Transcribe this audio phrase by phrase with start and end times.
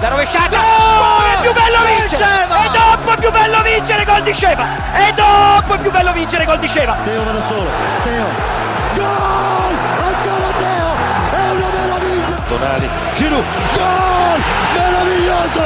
[0.00, 4.32] la rovesciata, oh, è più bello vincere, e dopo è più bello vincere gol di
[4.32, 6.96] Sceva, e dopo è più bello vincere gol di Sceva.
[7.04, 7.68] Teo va da solo,
[8.04, 8.26] Teo,
[8.94, 10.94] gol, ancora Teo,
[11.32, 12.36] è una meraviglia.
[12.48, 14.40] Tonali, Giroud, gol,
[14.74, 15.62] meraviglioso,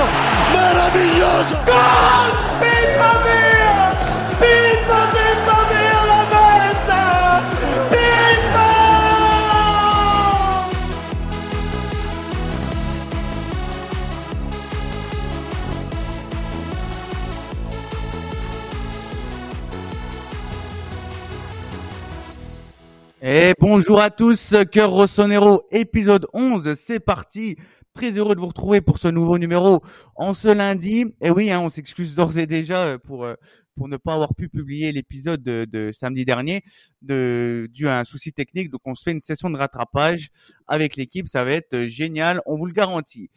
[0.53, 3.52] meraviglioso, gol, Pippa mia,
[23.25, 27.55] Et bonjour à tous, Cœur Rossonero, épisode 11, c'est parti.
[27.95, 29.81] Très heureux de vous retrouver pour ce nouveau numéro
[30.17, 31.15] en ce lundi.
[31.21, 33.35] Et oui, hein, on s'excuse d'ores et déjà pour euh,
[33.77, 36.65] pour ne pas avoir pu publier l'épisode de, samedi dernier
[37.01, 38.71] de, dû à un souci technique.
[38.71, 40.31] Donc on se fait une session de rattrapage
[40.67, 43.31] avec l'équipe, ça va être génial, on vous le garantit.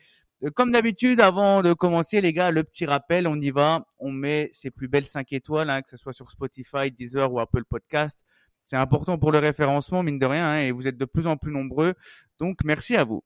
[0.44, 3.86] Euh, Comme d'habitude, avant de commencer, les gars, le petit rappel, on y va.
[4.00, 7.40] On met ses plus belles 5 étoiles, hein, que ce soit sur Spotify, Deezer ou
[7.40, 8.20] Apple Podcast.
[8.66, 11.38] C'est important pour le référencement, mine de rien, hein, et vous êtes de plus en
[11.38, 11.94] plus nombreux.
[12.40, 13.24] Donc, merci à vous.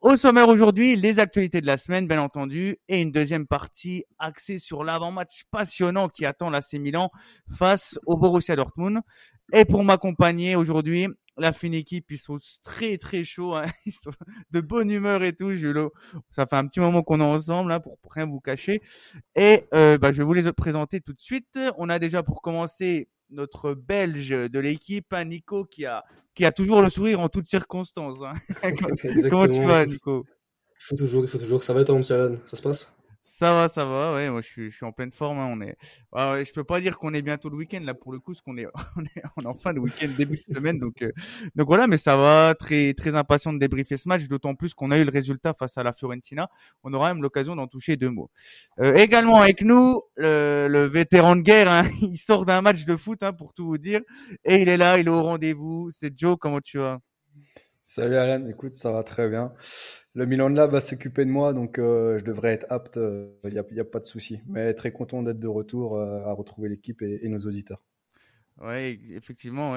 [0.00, 4.58] Au sommaire aujourd'hui, les actualités de la semaine, bien entendu, et une deuxième partie axée
[4.58, 7.10] sur l'avant-match passionnant qui attend l'AC Milan
[7.52, 9.00] face au Borussia Dortmund.
[9.52, 13.64] Et pour m'accompagner aujourd'hui, la fine équipe, ils sont très très chauds, hein.
[13.86, 14.10] ils sont
[14.50, 15.52] de bonne humeur et tout.
[15.54, 15.92] Julo,
[16.30, 18.82] ça fait un petit moment qu'on est ensemble, là, pour rien vous cacher.
[19.34, 21.58] Et euh, bah, je vais vous les présenter tout de suite.
[21.76, 26.52] On a déjà pour commencer notre Belge de l'équipe, hein, Nico, qui a qui a
[26.52, 28.20] toujours le sourire en toutes circonstances.
[28.22, 28.34] Hein.
[29.28, 30.24] Comment tu vas, Nico?
[30.80, 31.62] Il faut toujours, il faut toujours.
[31.62, 32.36] Ça va, toi, monsieur Alan?
[32.46, 32.94] Ça se passe?
[33.28, 35.38] Ça va, ça va, ouais, moi je suis, en pleine forme.
[35.38, 35.76] Hein, on est,
[36.12, 38.40] ouais, je peux pas dire qu'on est bientôt le week-end là pour le coup, parce
[38.40, 41.12] qu'on est, on est, en fin de week-end, début de semaine, donc, euh,
[41.54, 44.90] donc voilà, mais ça va, très, très impatient de débriefer ce match, d'autant plus qu'on
[44.90, 46.48] a eu le résultat face à la Fiorentina.
[46.84, 48.30] On aura même l'occasion d'en toucher deux mots.
[48.80, 52.96] Euh, également avec nous, le, le vétéran de guerre, hein, il sort d'un match de
[52.96, 54.00] foot hein, pour tout vous dire,
[54.44, 55.90] et il est là, il est au rendez-vous.
[55.92, 56.98] C'est Joe, comment tu vas?
[57.90, 59.50] Salut Alan, écoute, ça va très bien.
[60.18, 63.62] Le Milan Lab va s'occuper de moi, donc euh, je devrais être apte, il euh,
[63.70, 64.40] n'y a, pas de souci.
[64.48, 67.80] Mais très content d'être de retour euh, à retrouver l'équipe et, nos auditeurs.
[68.60, 69.76] Oui, effectivement,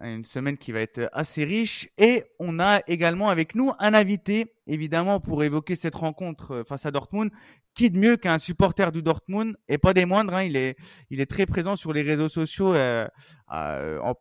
[0.00, 1.88] une semaine qui va être assez riche.
[1.96, 6.90] Et on a également avec nous un invité, évidemment, pour évoquer cette rencontre face à
[6.90, 7.30] Dortmund.
[7.72, 10.34] Qui de mieux qu'un supporter du Dortmund et pas des moindres.
[10.34, 10.76] Hein, il est,
[11.08, 12.74] il est très présent sur les réseaux sociaux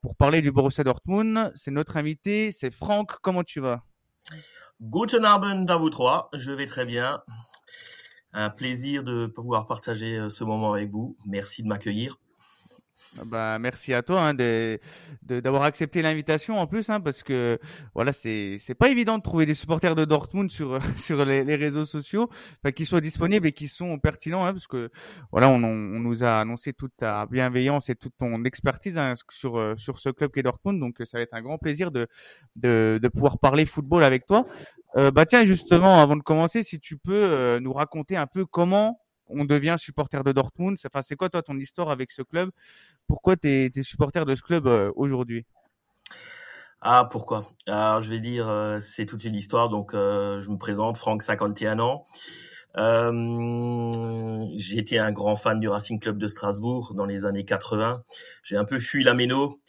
[0.01, 1.51] pour parler du Borussia Dortmund.
[1.53, 3.11] C'est notre invité, c'est Franck.
[3.21, 3.83] Comment tu vas?
[4.83, 6.31] Guten Abend à vous trois.
[6.33, 7.21] Je vais très bien.
[8.33, 11.15] Un plaisir de pouvoir partager euh, ce moment avec vous.
[11.27, 12.17] Merci de m'accueillir.
[13.25, 14.79] Bah, merci à toi hein, de
[15.23, 17.59] d'avoir accepté l'invitation en plus hein, parce que
[17.93, 21.83] voilà c'est c'est pas évident de trouver des supporters de Dortmund sur sur les, réseaux
[21.85, 22.29] sociaux.
[22.73, 24.89] Qui soient disponibles et qui sont pertinents hein, parce que
[25.31, 29.73] voilà on, on, nous a annoncé toute ta bienveillance et toute ton expertise hein, sur
[29.77, 30.79] sur ce club qu'est Dortmund.
[30.79, 32.07] Donc ça va être un grand plaisir de
[32.55, 34.45] de, de pouvoir parler football avec toi.
[34.97, 38.45] Euh, bah tiens justement avant de commencer si tu peux euh, nous raconter un peu
[38.45, 38.99] comment
[39.33, 40.77] on devient supporter de Dortmund.
[40.85, 42.51] Enfin, c'est quoi toi ton histoire avec ce club?
[43.07, 45.45] Pourquoi tu es, supporter de ce club euh, aujourd'hui?
[46.81, 47.47] Ah, pourquoi?
[47.67, 49.69] Alors, je vais dire, euh, c'est toute une histoire.
[49.69, 52.05] Donc, euh, je me présente, Franck, 51 ans.
[54.55, 58.03] J'étais un grand fan du Racing Club de Strasbourg dans les années 80.
[58.43, 59.61] J'ai un peu fui la méno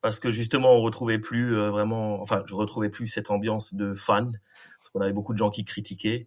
[0.00, 4.32] parce que justement, on retrouvait plus vraiment, enfin, je retrouvais plus cette ambiance de fan
[4.78, 6.26] parce qu'on avait beaucoup de gens qui critiquaient.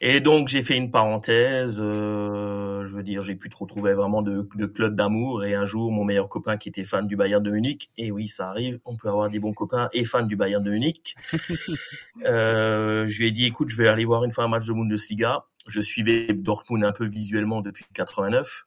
[0.00, 4.22] Et donc j'ai fait une parenthèse, euh, je veux dire, j'ai pu trop trouver vraiment
[4.22, 5.44] de, de club d'amour.
[5.44, 8.28] Et un jour, mon meilleur copain qui était fan du Bayern de Munich, et oui,
[8.28, 11.16] ça arrive, on peut avoir des bons copains et fans du Bayern de Munich.
[12.26, 14.72] euh, je lui ai dit, écoute, je vais aller voir une fois un match de
[14.72, 15.46] Bundesliga.
[15.66, 18.66] Je suivais Dortmund un peu visuellement depuis 89.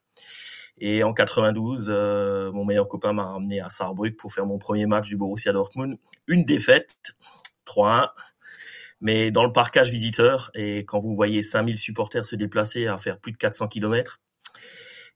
[0.79, 4.85] Et en 92, euh, mon meilleur copain m'a ramené à Saarbrück pour faire mon premier
[4.85, 5.97] match du Borussia Dortmund.
[6.27, 6.95] Une défaite,
[7.65, 8.09] 3-1
[9.01, 13.19] mais dans le parcage visiteur, et quand vous voyez 5000 supporters se déplacer à faire
[13.19, 14.21] plus de 400 km,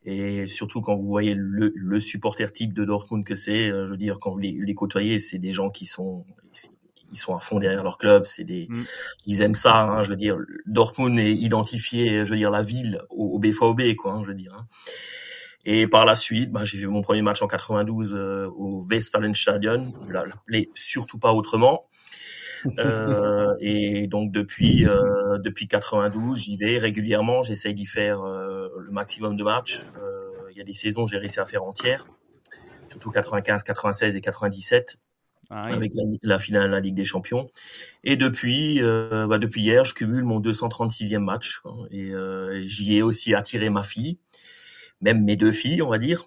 [0.04, 3.98] et surtout quand vous voyez le, le supporter type de Dortmund que c'est, je veux
[3.98, 6.26] dire, quand vous les, les côtoyez, c'est des gens qui sont
[7.12, 8.86] ils sont à fond derrière leur club, c'est des mm.
[9.26, 13.02] ils aiment ça, hein, je veux dire, Dortmund est identifié, je veux dire, la ville
[13.10, 14.54] au, au BVB, quoi, hein, je veux dire.
[14.54, 14.68] Hein.
[15.66, 19.94] Et par la suite, bah, j'ai fait mon premier match en 92 euh, au Westfalenstadion,
[20.10, 21.82] l'appelé surtout pas autrement.
[22.80, 27.44] Euh, et donc depuis euh, depuis 92, j'y vais régulièrement.
[27.44, 29.82] J'essaye d'y faire euh, le maximum de matchs.
[30.52, 32.08] Il y a des saisons j'ai réussi à faire entières,
[32.90, 34.98] surtout 95, 96 et 97.
[35.50, 35.92] ah avec
[36.24, 37.50] la, finale de la Ligue des Champions.
[38.06, 41.62] Et depuis, euh, bah depuis hier, je cumule mon 236e match
[41.92, 44.18] et euh, j'y ai aussi attiré ma fille,
[45.06, 46.26] même mes deux filles, on va dire,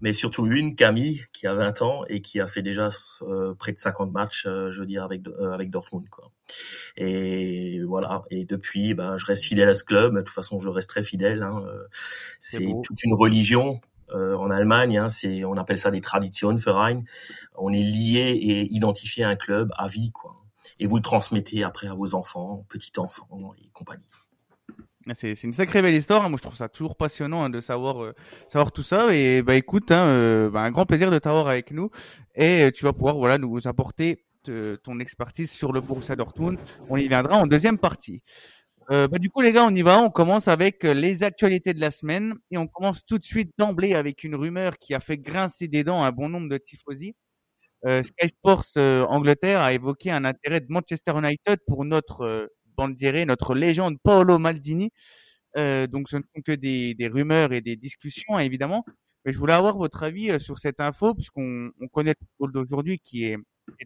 [0.00, 2.88] mais surtout une, Camille, qui a 20 ans et qui a fait déjà
[3.22, 5.22] euh, près de 50 matchs, je veux dire, avec
[5.52, 6.30] avec Dortmund, quoi.
[6.96, 8.22] Et voilà.
[8.30, 10.14] Et depuis, bah, je reste fidèle à ce club.
[10.14, 11.42] De toute façon, je resterai fidèle.
[11.42, 11.62] Hein.
[12.38, 13.80] C'est toute une religion
[14.14, 17.02] euh, en Allemagne, hein, c'est, on appelle ça des traditions, Verein.
[17.56, 20.36] On est lié et identifié à un club à vie, quoi.
[20.78, 24.06] Et vous le transmettez après à vos enfants, petits-enfants et compagnie.
[25.14, 26.28] C'est, une sacrée belle histoire.
[26.28, 28.14] Moi, je trouve ça toujours passionnant hein, de savoir euh,
[28.48, 29.14] savoir tout ça.
[29.14, 31.90] Et bah écoute, hein, euh, bah, un grand plaisir de t'avoir avec nous.
[32.34, 34.24] Et tu vas pouvoir voilà nous apporter
[34.82, 36.58] ton expertise sur le Borussia Dortmund.
[36.88, 38.22] On y viendra en deuxième partie.
[38.90, 40.00] Euh, bah, du coup, les gars, on y va.
[40.00, 43.52] On commence avec euh, les actualités de la semaine et on commence tout de suite
[43.58, 47.14] d'emblée avec une rumeur qui a fait grincer des dents un bon nombre de tifosi.
[47.84, 52.46] Euh, Sky Sports euh, Angleterre a évoqué un intérêt de Manchester United pour notre euh,
[52.76, 54.90] bandiere, notre légende Paolo Maldini.
[55.56, 58.84] donc, ce ne sont que des, des rumeurs et des discussions, évidemment.
[59.24, 62.98] Mais je voulais avoir votre avis sur cette info, puisqu'on on connaît le football d'aujourd'hui
[62.98, 63.38] qui est,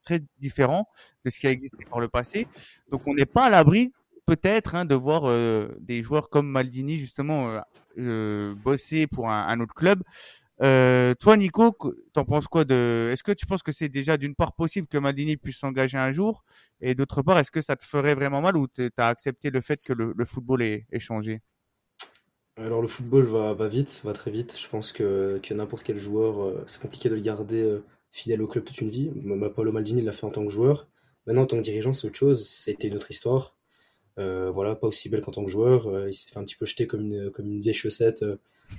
[0.03, 0.89] très différent
[1.25, 2.47] de ce qui a existé par le passé.
[2.91, 3.93] Donc, on n'est pas à l'abri
[4.27, 7.61] peut-être hein, de voir euh, des joueurs comme Maldini justement euh,
[7.99, 10.03] euh, bosser pour un autre club.
[10.63, 11.77] Euh, toi, Nico,
[12.13, 14.97] t'en penses quoi de Est-ce que tu penses que c'est déjà d'une part possible que
[14.97, 16.45] Maldini puisse s'engager un jour,
[16.81, 19.81] et d'autre part, est-ce que ça te ferait vraiment mal ou t'as accepté le fait
[19.83, 21.43] que le, football ait, changé?
[22.57, 24.59] Alors le football va, va vite, va très vite.
[24.59, 27.81] Je pense que, n'importe quel joueur, c'est compliqué de le garder
[28.11, 29.11] fidèle au club toute une vie.
[29.55, 30.89] Paulo Maldini l'a fait en tant que joueur.
[31.27, 32.49] Maintenant, en tant que dirigeant, c'est autre chose.
[32.49, 33.57] C'était une autre histoire.
[34.19, 35.89] Euh, voilà, pas aussi belle qu'en tant que joueur.
[35.89, 38.37] Euh, il s'est fait un petit peu jeter comme une, comme une vieille chaussette, euh,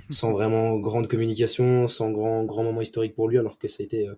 [0.10, 3.86] sans vraiment grande communication, sans grand, grand moment historique pour lui, alors que ça a
[3.86, 4.10] été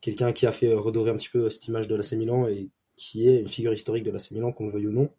[0.00, 3.28] quelqu'un qui a fait redorer un petit peu cette image de l'AC Milan et qui
[3.28, 5.10] est une figure historique de l'AC Milan, qu'on le veuille ou non.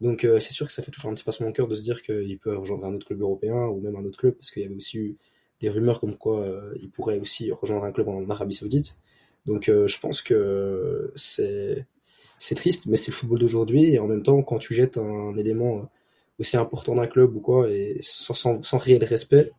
[0.00, 2.02] Donc c'est sûr que ça fait toujours un petit passement au cœur de se dire
[2.02, 4.66] qu'il peut rejoindre un autre club européen ou même un autre club, parce qu'il y
[4.66, 5.16] avait aussi eu
[5.60, 6.46] des rumeurs comme quoi
[6.80, 8.96] il pourrait aussi rejoindre un club en Arabie Saoudite.
[9.46, 11.12] Donc je pense que
[12.38, 13.94] c'est triste, mais c'est le football d'aujourd'hui.
[13.94, 15.82] Et en même temps, quand tu jettes un, élément euh,
[16.38, 19.52] aussi important d'un club ou quoi, et sans, sans, sans réel respect,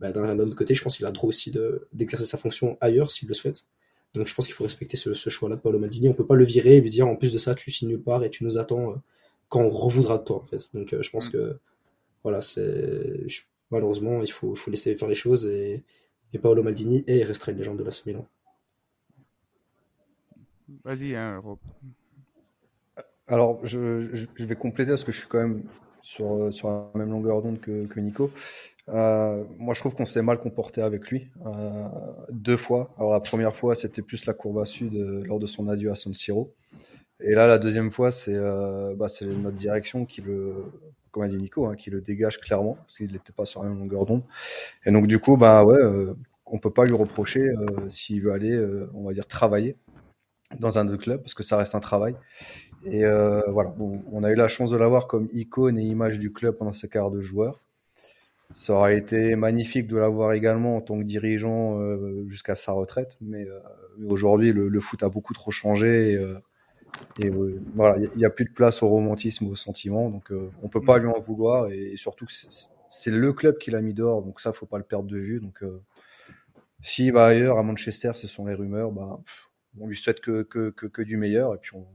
[0.00, 1.52] bah, d'un autre côté, je pense qu'il a le droit aussi
[1.92, 3.64] d'exercer sa fonction ailleurs s'il le souhaite.
[4.14, 6.08] Donc je pense qu'il faut respecter ce, ce choix-là de Paolo Maldini.
[6.08, 8.02] On peut pas le virer et lui dire en plus de ça, tu signes nulle
[8.02, 8.96] part et tu nous attends euh,
[9.48, 10.70] quand on revoudra de toi en fait.
[10.74, 11.32] Donc euh, je pense mm.
[11.32, 11.58] que
[12.22, 13.26] voilà, c'est
[13.70, 15.82] malheureusement il faut, faut laisser faire les choses et,
[16.32, 18.26] et Paolo Maldini et il restera une légende de la Milan.
[20.84, 21.58] Vas-y, hein, Rob.
[23.28, 25.62] Alors, je, vais compléter parce que je suis quand même
[26.02, 28.30] sur, euh, sur la même longueur d'onde que, que, Nico.
[28.88, 31.86] Euh, moi, je trouve qu'on s'est mal comporté avec lui euh,
[32.30, 32.92] deux fois.
[32.98, 34.94] Alors, la première fois, c'était plus la courbe à sud
[35.24, 36.52] lors de son adieu à San Siro.
[37.20, 38.36] Et là, la deuxième fois, c'est
[38.96, 40.54] bah, notre direction qui le,
[41.12, 43.68] comme a dit Nico, hein, qui le dégage clairement parce qu'il n'était pas sur la
[43.68, 44.24] même longueur d'onde.
[44.84, 45.78] Et donc, du coup, bah ouais,
[46.46, 47.48] on peut pas lui reprocher
[47.88, 48.60] s'il veut aller,
[48.92, 49.76] on va dire, travailler
[50.58, 52.14] dans un autre club parce que ça reste un travail.
[52.84, 56.32] Et euh, voilà, on a eu la chance de l'avoir comme icône et image du
[56.32, 57.60] club pendant ses carrières de joueur.
[58.50, 63.16] Ça aurait été magnifique de l'avoir également en tant que dirigeant euh, jusqu'à sa retraite,
[63.20, 63.60] mais, euh,
[64.08, 66.20] aujourd'hui le, foot a beaucoup trop changé
[67.18, 67.30] et,
[67.74, 70.30] voilà, il n'y a, plus de place au romantisme, au sentiment, donc
[70.62, 72.32] on peut pas lui en vouloir et, surtout que
[72.90, 75.40] c'est le club qui l'a mis dehors, donc ça faut pas le perdre de vue.
[75.40, 75.62] Donc
[76.82, 79.18] s'il va ailleurs à Manchester, ce sont les rumeurs, bah,
[79.80, 81.86] on lui souhaite que, que, que, que du meilleur et puis on,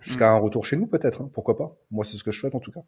[0.00, 1.22] jusqu'à un retour chez nous peut-être.
[1.22, 2.80] Hein, pourquoi pas Moi, c'est ce que je souhaite en tout cas.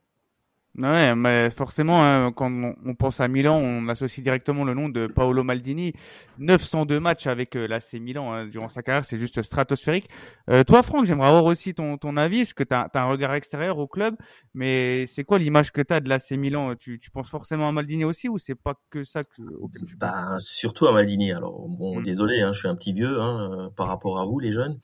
[0.78, 5.06] Ouais, mais forcément, hein, quand on, pense à Milan, on associe directement le nom de
[5.06, 5.92] Paolo Maldini.
[6.38, 10.08] 902 matchs avec euh, l'AC Milan hein, durant sa carrière, c'est juste stratosphérique.
[10.48, 13.34] Euh, toi, Franck, j'aimerais avoir aussi ton, ton avis, parce que tu as, un regard
[13.34, 14.16] extérieur au club,
[14.54, 16.74] mais c'est quoi l'image que tu as de l'AC Milan?
[16.74, 19.42] Tu, tu penses forcément à Maldini aussi, ou c'est pas que ça que,
[19.84, 21.32] tu bah, Surtout à Maldini.
[21.32, 22.02] Alors, bon, hmm.
[22.02, 24.78] désolé, hein, je suis un petit vieux hein, euh, par rapport à vous, les jeunes,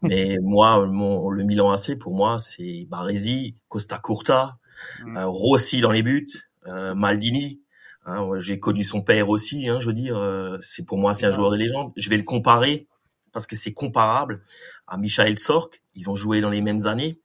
[0.00, 4.58] mais moi, mon, le Milan AC, pour moi, c'est Baresi, Costa Curta,
[5.04, 5.16] Mm.
[5.16, 6.28] Euh, Rossi dans les buts,
[6.66, 7.60] euh, Maldini.
[8.06, 9.68] Hein, J'ai connu son père aussi.
[9.68, 11.92] Hein, je veux dire, euh, c'est pour moi c'est un joueur de légende.
[11.96, 12.86] Je vais le comparer
[13.32, 14.42] parce que c'est comparable
[14.86, 15.82] à Michael Sork.
[15.94, 17.20] Ils ont joué dans les mêmes années.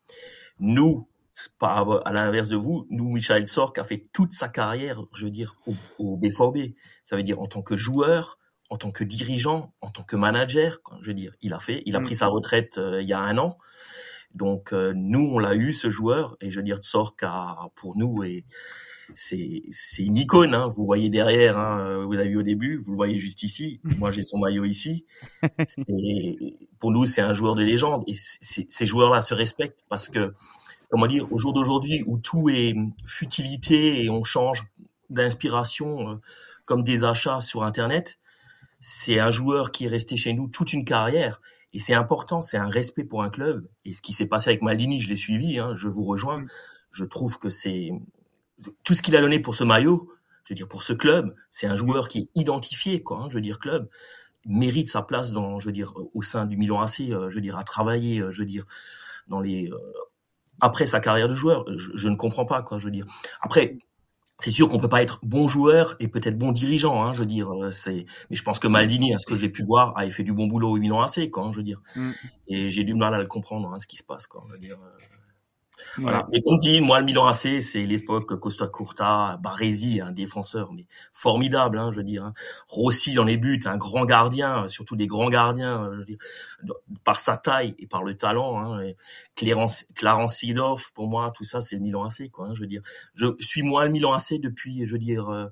[0.60, 1.08] Nous,
[1.62, 5.56] à l'inverse de vous, nous, Michael Sork a fait toute sa carrière, je veux dire,
[5.68, 6.76] au, au B4B.
[7.06, 8.40] Ça veut dire en tant que joueur,
[8.70, 10.80] en tant que dirigeant, en tant que manager.
[11.02, 12.04] Je veux dire, il a fait, il a mm.
[12.04, 13.58] pris sa retraite il y a un an.
[14.36, 17.24] Donc euh, nous, on l'a eu ce joueur et je veux dire Tsork
[17.76, 18.46] pour nous et
[19.16, 20.54] c'est c'est une icône.
[20.54, 20.68] Hein.
[20.68, 23.80] Vous voyez derrière, hein, vous l'avez vu au début, vous le voyez juste ici.
[23.98, 25.06] Moi, j'ai son maillot ici.
[26.80, 28.04] pour nous, c'est un joueur de légende.
[28.08, 30.34] Et ces joueurs-là se respectent parce que,
[30.90, 34.66] comment dire, au jour d'aujourd'hui où tout est futilité et on change
[35.10, 36.16] d'inspiration euh,
[36.66, 38.20] comme des achats sur Internet,
[38.80, 41.42] c'est un joueur qui est resté chez nous toute une carrière.
[41.74, 43.68] Et c'est important, c'est un respect pour un club.
[43.86, 46.46] Et ce qui s'est passé avec Maldini, je l'ai suivi, hein, je vous rejoins.
[46.92, 47.92] Je trouve que c'est
[48.84, 50.12] tout ce qu'il a donné pour ce maillot,
[50.44, 53.20] je veux dire pour ce club, c'est un joueur qui est identifié, quoi.
[53.20, 53.90] Hein, je veux dire club
[54.46, 57.02] mérite sa place dans, je veux dire, au sein du Milan AC.
[57.02, 58.66] Euh, je veux dire, à travailler, euh, je veux dire,
[59.28, 59.78] dans les euh,
[60.62, 61.66] après sa carrière de joueur.
[61.78, 62.80] Je, je, ne comprends pas, quoi.
[62.80, 63.06] Je veux dire.
[63.42, 63.78] Après,
[64.40, 67.26] c'est sûr qu'on peut pas être bon joueur et peut-être bon dirigeant, hein, je veux
[67.26, 67.52] dire.
[67.72, 70.34] C'est, mais je pense que Maldini, à ce que j'ai pu voir, a fait du
[70.34, 71.44] bon boulot au Milan AC, quoi.
[71.44, 71.82] Hein, je veux dire.
[71.96, 72.12] Mm.
[72.48, 74.44] Et j'ai du mal à le comprendre, hein, ce qui se passe, quoi.
[74.48, 74.78] Je veux dire.
[75.98, 76.28] Voilà.
[76.32, 80.86] Mais comme dit, moi, le Milan AC, c'est l'époque Costa Curta, Baresi, un défenseur, mais
[81.14, 82.26] formidable, hein, je veux dire.
[82.26, 82.34] Hein.
[82.68, 86.18] Rossi dans les buts, un grand gardien, surtout des grands gardiens, je veux dire,
[87.04, 88.60] par sa taille et par le talent.
[88.60, 88.98] Hein, et
[89.36, 90.44] Clarence, Clarence
[90.94, 92.48] pour moi, tout ça, c'est le Milan AC, quoi.
[92.48, 92.82] Hein, je veux dire,
[93.14, 95.48] je suis moi le Milan AC depuis, je veux dire, euh,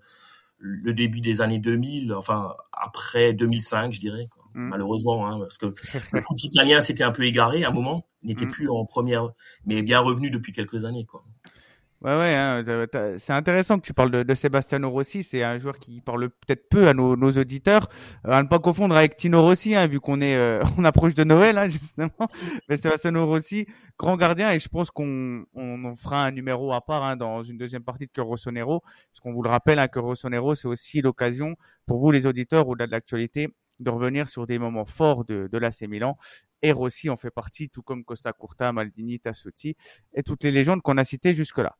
[0.60, 4.28] le début des années 2000, enfin après 2005, je dirais.
[4.32, 4.44] Quoi.
[4.54, 4.70] Mm.
[4.70, 5.66] Malheureusement, hein, parce que
[6.14, 8.52] le foot italien s'était un peu égaré à un moment, n'était mm.
[8.52, 9.30] plus en première,
[9.66, 11.06] mais bien revenu depuis quelques années.
[11.06, 11.24] Quoi.
[12.02, 12.64] Ouais, ouais, hein,
[13.18, 15.24] c'est intéressant que tu parles de, de Sebastiano Rossi.
[15.24, 17.88] C'est un joueur qui parle peut-être peu à nos, nos auditeurs.
[18.28, 21.16] Euh, à ne pas confondre avec Tino Rossi, hein, vu qu'on est, euh, on approche
[21.16, 22.12] de Noël, hein, justement.
[22.70, 23.66] Mais Sebastiano Rossi,
[23.98, 27.84] grand gardien, et je pense qu'on on, fera un numéro à part dans une deuxième
[27.84, 31.56] partie de Cœur Rossonero, parce qu'on vous le rappelle, hein, Cœur Rossonero, c'est aussi l'occasion
[31.88, 35.58] pour vous, les auditeurs, au-delà de l'actualité, de revenir sur des moments forts de, de
[35.58, 36.18] l'AC Milan
[36.62, 39.76] et Rossi en fait partie, tout comme Costa Curta, Maldini, Tassotti
[40.14, 41.76] et toutes les légendes qu'on a citées jusque-là.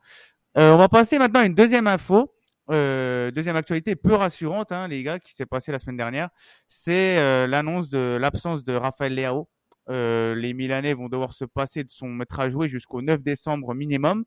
[0.58, 2.34] Euh, on va passer maintenant à une deuxième info,
[2.70, 6.30] euh, deuxième actualité peu rassurante, hein, les gars, qui s'est passée la semaine dernière.
[6.68, 9.48] C'est euh, l'annonce de l'absence de Rafael Leao.
[9.90, 13.74] Euh, les Milanais vont devoir se passer de son maître à jouer jusqu'au 9 décembre
[13.74, 14.26] minimum.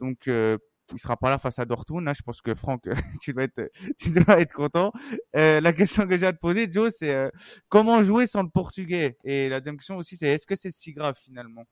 [0.00, 0.58] Donc euh,
[0.92, 2.08] il sera pas là face à Dortmund.
[2.14, 2.88] Je pense que Franck,
[3.20, 4.92] tu dois être, tu dois être content.
[5.36, 7.30] Euh, la question que j'ai à te poser, Joe, c'est euh,
[7.68, 9.16] comment jouer sans le portugais?
[9.24, 11.64] Et la deuxième question aussi, c'est est-ce que c'est si grave finalement?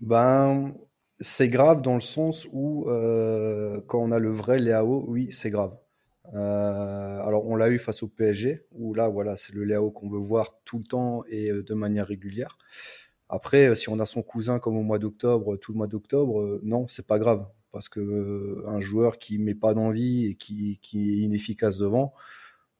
[0.00, 0.74] Ben,
[1.20, 5.50] c'est grave dans le sens où euh, quand on a le vrai Léao, oui, c'est
[5.50, 5.76] grave.
[6.34, 10.10] Euh, alors, on l'a eu face au PSG, où là, voilà, c'est le Léao qu'on
[10.10, 12.58] veut voir tout le temps et euh, de manière régulière.
[13.28, 16.86] Après, si on a son cousin comme au mois d'octobre, tout le mois d'octobre, non,
[16.88, 21.10] c'est pas grave parce que euh, un joueur qui met pas d'envie et qui, qui,
[21.10, 22.12] est inefficace devant,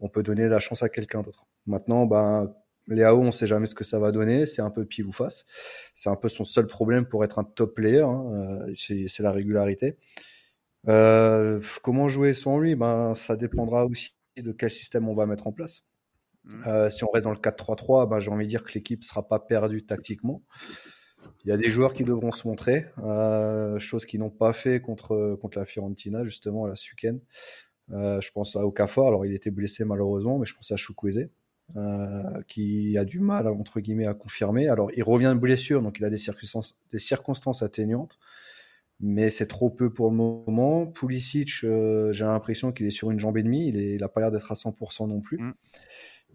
[0.00, 1.47] on peut donner la chance à quelqu'un d'autre.
[1.66, 2.52] Maintenant, ben,
[2.88, 5.45] Léao, on sait jamais ce que ça va donner, c'est un peu pile ou face.
[5.95, 8.66] C'est un peu son seul problème pour être un top player, hein.
[8.68, 9.97] Euh, c'est la régularité.
[10.88, 12.75] Euh, comment jouer sans lui?
[12.75, 15.85] Ben, ça dépendra aussi de quel système on va mettre en place.
[16.45, 16.62] Mmh.
[16.66, 19.26] Euh, si on reste dans le 4-3-3, ben, j'ai envie de dire que l'équipe sera
[19.26, 20.42] pas perdue tactiquement.
[21.44, 24.80] Il y a des joueurs qui devront se montrer, euh, chose qu'ils n'ont pas fait
[24.80, 27.20] contre, la Fiorentina, justement, la Suken.
[27.92, 31.30] Euh, je pense à Okafor, alors il était blessé malheureusement, mais je pense à Chukwueze,
[31.76, 34.68] euh, qui a du mal, entre guillemets, à confirmer.
[34.68, 38.18] Alors il revient de blessure, donc il a des circonstances, des atteignantes,
[39.00, 40.87] mais c'est trop peu pour le moment.
[40.87, 44.30] Pulisic, euh, j'ai l'impression qu'il est sur une jambe et demie, il n'a pas l'air
[44.30, 45.38] d'être à 100% non plus.
[45.38, 45.54] Mm.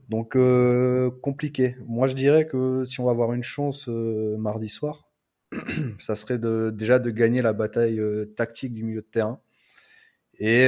[0.10, 1.75] Donc euh, compliqué.
[1.88, 5.10] Moi je dirais que si on va avoir une chance euh, mardi soir,
[6.00, 9.39] ça serait déjà de gagner la bataille euh, tactique du milieu de terrain.
[10.39, 10.67] Et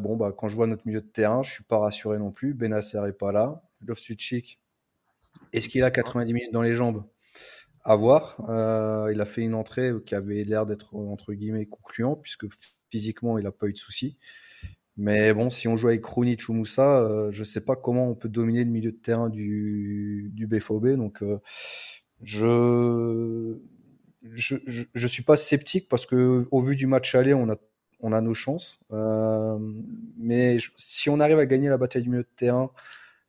[0.00, 2.54] bon bah quand je vois notre milieu de terrain, je suis pas rassuré non plus.
[2.54, 3.62] Benasser est pas là.
[3.86, 4.58] Loftus-Cheek,
[5.52, 7.04] est-ce qu'il a 90 minutes dans les jambes?
[7.84, 8.36] À voir.
[9.12, 12.46] il a fait une entrée qui avait l'air d'être entre guillemets concluant puisque
[12.90, 14.18] physiquement il a pas eu de soucis.
[14.96, 18.28] Mais bon, si on joue avec Krunic ou Moussa, je sais pas comment on peut
[18.28, 20.96] dominer le milieu de terrain du, du BFOB.
[20.96, 21.38] Donc, euh,
[22.22, 23.56] je,
[24.66, 27.56] je, je, suis pas sceptique parce que au vu du match aller, on a,
[28.00, 28.80] on a nos chances.
[28.92, 29.58] Euh,
[30.18, 32.70] mais si on arrive à gagner la bataille du milieu de terrain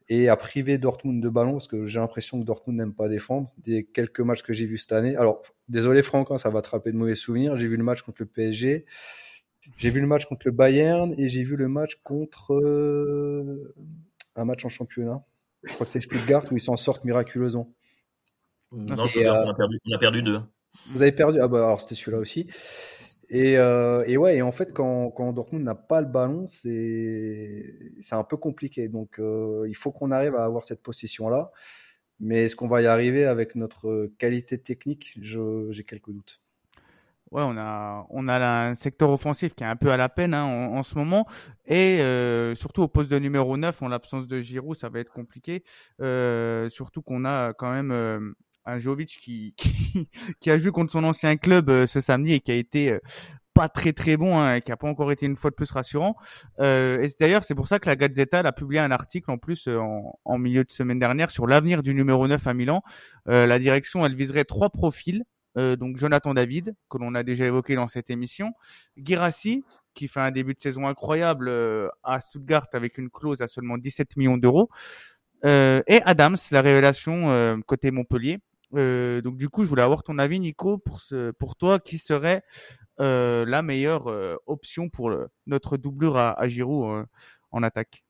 [0.10, 3.52] et à priver Dortmund de ballon, parce que j'ai l'impression que Dortmund n'aime pas défendre,
[3.58, 5.16] des quelques matchs que j'ai vus cette année.
[5.16, 7.58] Alors, désolé Franck, hein, ça va te rappeler de mauvais souvenirs.
[7.58, 8.86] J'ai vu le match contre le PSG.
[9.78, 13.74] J'ai vu le match contre le Bayern et j'ai vu le match contre euh,
[14.36, 15.24] un match en championnat.
[15.64, 17.74] Je crois que c'est Stuttgart où ils s'en sortent miraculeusement.
[18.72, 20.42] Non, Stuttgart, on, a perdu, on a perdu deux.
[20.90, 21.40] Vous avez perdu?
[21.40, 22.48] Ah bah alors c'était celui-là aussi.
[23.30, 27.94] Et, euh, et, ouais, et en fait, quand, quand Dortmund n'a pas le ballon, c'est
[28.00, 28.90] c'est un peu compliqué.
[28.90, 31.52] Donc, euh, il faut qu'on arrive à avoir cette possession-là.
[32.20, 35.18] Mais est-ce qu'on va y arriver avec notre qualité technique?
[35.22, 36.43] J'ai quelques doutes.
[37.34, 40.34] Ouais, on a, on a un secteur offensif qui est un peu à la peine
[40.34, 41.28] hein, en, ce moment.
[41.66, 45.12] Et euh, surtout au poste de numéro 9, en l'absence de Giroud, ça va être
[45.12, 45.64] compliqué.
[46.02, 48.20] Euh, surtout qu'on a quand même euh,
[48.66, 49.56] un Jovic qui,
[50.40, 52.98] qui, a joué contre son ancien club ce samedi et qui a été
[53.56, 56.16] pas très très bon, hein, qui a pas encore été une fois de plus rassurant.
[56.60, 59.68] Euh, et d'ailleurs, c'est pour ça que la Gazzetta a publié un article en plus
[59.68, 62.84] en, en, milieu de semaine dernière sur l'avenir du numéro 9 à Milan.
[63.26, 65.24] la direction, elle viserait trois profils.
[65.56, 68.54] Donc Jonathan David, que l'on a déjà évoqué dans cette émission,
[68.98, 71.52] Girassi, qui fait un début de saison incroyable
[72.04, 74.70] à Stuttgart avec une clause à seulement 17 millions d'euros,
[75.44, 78.40] et Adams, la révélation côté Montpellier,
[78.76, 81.02] euh, donc du coup, je voulais avoir ton avis, Nico, pour
[81.38, 82.44] pour toi, qui serait
[83.00, 85.12] euh, la meilleure euh, option pour
[85.48, 87.06] notre doublure à, Giroud euh,
[87.52, 88.04] en attaque?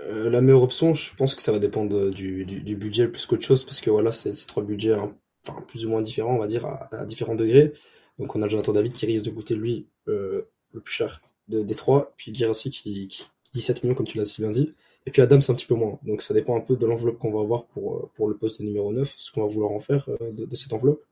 [0.00, 3.26] Euh, La meilleure option, je pense que ça va dépendre du, du, du budget plus
[3.26, 5.14] qu'autre chose, parce que voilà, c'est trois budgets, hein,
[5.46, 7.72] enfin plus ou moins différents, on va dire, à, différents degrés.
[8.18, 10.46] Donc on a Jonathan David qui risque de coûter lui le
[10.82, 14.42] plus cher de, des trois, puis Guirassi qui, qui 17 millions comme tu l'as si
[14.42, 14.74] bien dit.
[15.06, 15.98] Et puis Adams un petit peu moins.
[16.04, 18.60] Donc ça dépend un peu de l'enveloppe qu'on va avoir pour, euh, pour le poste
[18.60, 21.04] de numéro 9, ce qu'on va vouloir en faire euh, de, cette enveloppe.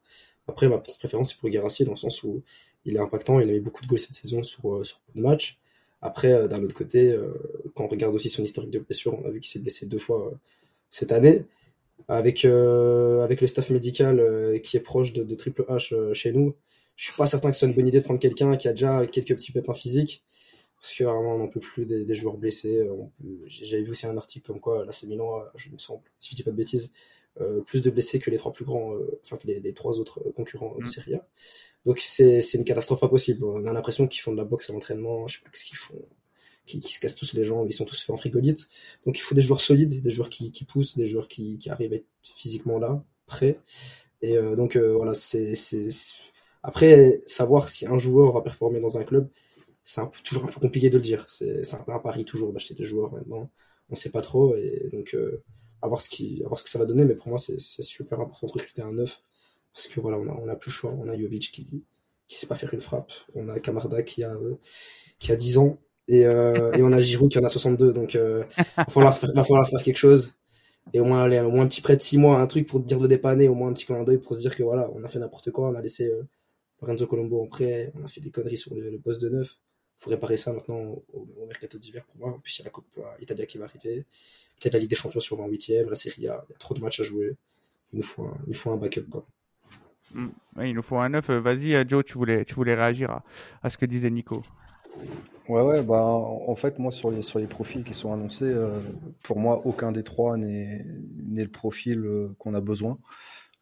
[0.49, 2.43] Après, ma petite préférence, c'est pour Guérassi, dans le sens où
[2.85, 5.19] il est impactant, il a mis beaucoup de goals cette saison sur, euh, sur peu
[5.19, 5.59] de matchs.
[6.03, 7.15] Après, d'un autre côté,
[7.75, 9.99] quand on regarde aussi son historique de blessure, on a vu qu'il s'est blessé deux
[9.99, 10.33] fois
[10.89, 11.45] cette année.
[12.09, 16.55] Avec, avec le staff médical qui est proche de, de Triple H chez nous,
[16.97, 18.73] je suis pas certain que ce soit une bonne idée de prendre quelqu'un qui a
[18.73, 20.25] déjà quelques petits pépins physiques
[20.81, 22.89] parce que vraiment on n'en peut plus des, des, joueurs blessés.
[23.47, 26.37] J'avais vu aussi un article comme quoi là c'est Milan, je me semble, si je
[26.37, 26.91] dis pas de bêtises,
[27.41, 30.01] euh, plus de blessés que les trois plus grands, euh, enfin que les, les, trois
[30.01, 31.27] autres concurrents de Serie A.
[31.87, 33.45] Donc c'est une catastrophe pas possible.
[33.45, 35.77] On a l'impression qu'ils font de la boxe à l'entraînement, je sais pas ce qu'ils
[35.77, 35.95] font,
[36.67, 38.69] qui, se cassent tous les jambes, ils sont tous faits en frigolite.
[39.05, 41.71] Donc il faut des joueurs solides, des joueurs qui, qui poussent, des joueurs qui, qui
[41.71, 43.59] arrivent à être physiquement là, prêts.
[44.23, 45.55] Et euh, donc euh, voilà, c'est
[46.63, 49.29] après savoir si un joueur va performer dans un club
[49.91, 51.25] c'est toujours un peu compliqué de le dire.
[51.29, 53.51] C'est un peu un pari toujours d'acheter des joueurs maintenant.
[53.89, 55.43] On sait pas trop et donc euh,
[55.83, 57.05] à voir ce qui, à ce que ça va donner.
[57.05, 59.23] Mais pour moi, c'est super important de recruter un neuf
[59.73, 60.93] parce que voilà, on a, on a plus le choix.
[60.93, 61.85] On a Jovic qui
[62.27, 63.13] qui sait pas faire une frappe.
[63.35, 64.37] On a Camarda qui a
[65.19, 65.79] qui a 10 ans
[66.11, 67.93] et, euh, et on a Giroud qui en a 62.
[67.93, 68.45] Donc euh,
[68.77, 70.35] va falloir faire, va falloir faire quelque chose.
[70.93, 72.83] Et au moins, aller, au moins un petit prêt de 6 mois, un truc pour
[72.83, 74.91] te dire de dépanner, au moins un petit clin d'œil pour se dire que voilà,
[74.95, 76.23] on a fait n'importe quoi, on a laissé euh,
[76.83, 79.57] Lorenzo Colombo en prêt, on a fait des conneries sur le, le poste de neuf
[80.01, 82.31] faut réparer ça maintenant au, mercato d'hiver pour moi.
[82.35, 82.87] En plus, il y a la Coupe
[83.21, 84.07] Italia qui va arriver.
[84.59, 86.43] Peut-être la Ligue des Champions sur 28e, la Serie A.
[86.49, 87.37] Il y a trop de matchs à jouer.
[87.93, 89.23] Il nous faut un, il faut un backup.
[90.15, 90.29] Mmh.
[90.63, 91.29] il nous faut un neuf.
[91.29, 93.21] Vas-y, Joe, tu voulais, tu voulais réagir
[93.63, 94.43] à ce que disait Nico.
[95.51, 98.79] Ouais, ouais, bah, en fait, moi, sur les, sur les profils qui sont annoncés, euh,
[99.25, 100.85] pour moi, aucun des trois n'est
[101.35, 102.99] le profil euh, qu'on a besoin.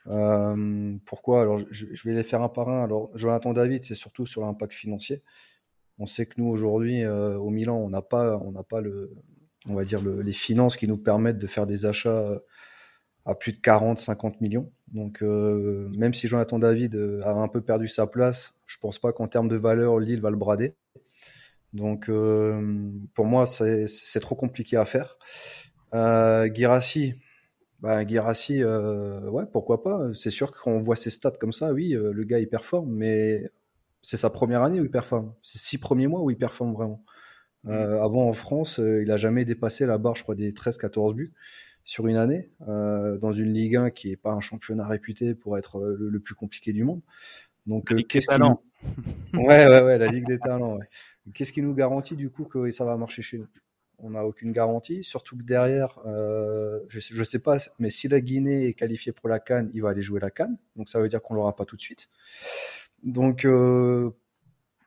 [0.09, 1.41] Euh, pourquoi?
[1.41, 2.85] Alors, je, vais les faire un par un.
[2.85, 5.23] Alors, Jonathan David, c'est surtout sur l'impact financier.
[5.99, 9.15] On sait que nous aujourd'hui au Milan, on n'a pas, on pas le,
[9.67, 12.39] on va dire le, les finances qui nous permettent de faire des achats
[13.25, 14.71] à plus de 40, 50 millions.
[14.89, 19.27] Donc même si Jonathan David a un peu perdu sa place, je pense pas qu'en
[19.27, 20.75] termes de valeur, Lille va le brader.
[21.73, 25.19] Donc euh, pour moi, c'est trop compliqué à faire.
[25.95, 27.15] Euh, Girassi,
[27.81, 30.13] bah, Girassi, euh, ouais, pourquoi pas.
[30.15, 33.51] C'est sûr qu'on voit ses stats comme ça, oui, le gars il performe, mais
[34.03, 35.35] c'est sa première année où il performe.
[35.43, 37.05] C'est six premiers mois où il performe vraiment.
[37.67, 41.15] Euh, avant en France, euh, il a jamais dépassé la barre, je crois, des 13-14
[41.15, 41.33] buts
[41.85, 45.59] sur une année, euh, dans une Ligue 1 qui est pas un championnat réputé pour
[45.59, 47.03] être euh, le, le plus compliqué du monde.
[47.67, 48.61] Donc, euh, qu'est-ce qui nous...
[49.35, 50.77] ouais, ouais, ouais, la Ligue des talents.
[50.77, 50.87] Ouais.
[51.35, 53.49] Qu'est-ce qui nous garantit du coup que ça va marcher chez nous?
[54.01, 58.21] On n'a aucune garantie, surtout que derrière, euh, je, je sais pas, mais si la
[58.21, 61.09] Guinée est qualifiée pour la Cannes, il va aller jouer la Cannes, donc ça veut
[61.09, 62.09] dire qu'on l'aura pas tout de suite.
[63.03, 64.11] Donc, euh,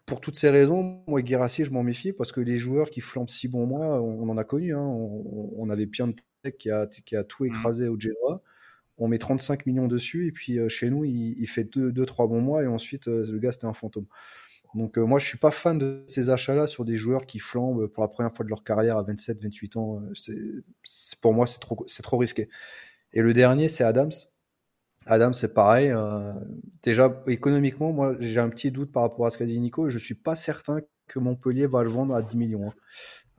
[0.06, 3.30] pour toutes ces raisons, moi, Guérassi, je m'en méfie parce que les joueurs qui flambent
[3.30, 4.76] si bons mois, on, on en a connu.
[4.76, 4.82] Hein.
[4.82, 6.12] On, on, avait Pian
[6.60, 8.42] qui a, qui a tout écrasé au Genoa.
[8.98, 11.92] On met 35 millions dessus et puis euh, chez nous, il, il fait 2-3 deux,
[11.92, 14.06] deux, trois bons mois et ensuite, euh, le gars, c'était un fantôme.
[14.74, 17.88] Donc, euh, moi, je suis pas fan de ces achats-là sur des joueurs qui flambent
[17.88, 20.02] pour la première fois de leur carrière à 27, 28 ans.
[20.14, 20.34] C'est,
[21.22, 22.50] pour moi, c'est trop, c'est trop risqué.
[23.14, 24.12] Et le dernier, c'est Adams.
[25.06, 25.90] Adam, c'est pareil.
[25.90, 26.34] Euh,
[26.84, 29.90] déjà, économiquement, moi, j'ai un petit doute par rapport à ce qu'a dit Nico.
[29.90, 32.70] Je suis pas certain que Montpellier va le vendre à 10 millions.
[32.70, 32.74] Hein.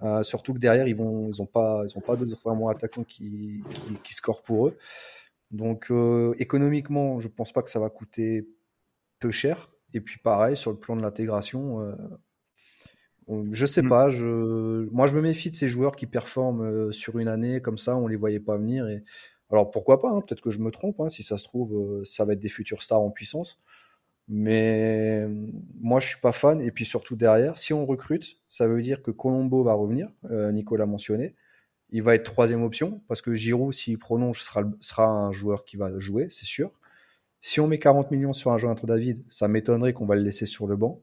[0.03, 3.05] Euh, surtout que derrière, ils vont, ils ont pas, ils ont pas d'autres vraiment attaquants
[3.05, 4.77] qui, qui, qui, scorent pour eux.
[5.53, 8.49] Donc, euh, économiquement, je pense pas que ça va coûter
[9.21, 9.71] peu cher.
[9.95, 11.95] Et puis, pareil, sur le plan de l'intégration, euh,
[13.53, 13.89] je sais mmh.
[13.89, 14.11] pas.
[14.11, 17.79] Je, moi, je me méfie de ces joueurs qui performent euh, sur une année comme
[17.79, 17.97] ça.
[17.97, 19.05] On les voyait pas venir et
[19.53, 22.05] alors pourquoi pas, hein, peut-être que je me trompe, hein, si ça se trouve, euh,
[22.05, 23.61] ça va être des futurs stars en puissance.
[24.29, 25.27] Mais
[25.81, 26.63] moi, je suis pas fan.
[26.63, 30.09] Et puis surtout derrière, si on recrute, ça veut dire que Colombo va revenir.
[30.31, 31.37] Euh, Nicolas mentionné.
[31.91, 35.77] Il va être troisième option parce que Giroud, s'il prolonge, sera, sera un joueur qui
[35.77, 36.73] va jouer, c'est sûr.
[37.45, 40.47] Si on met 40 millions sur un entre David, ça m'étonnerait qu'on va le laisser
[40.47, 41.03] sur le banc.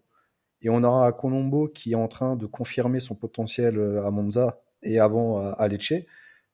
[0.61, 4.61] Et on aura Colombo qui est en train de confirmer son potentiel euh, à Monza
[4.81, 6.05] et avant à Lecce,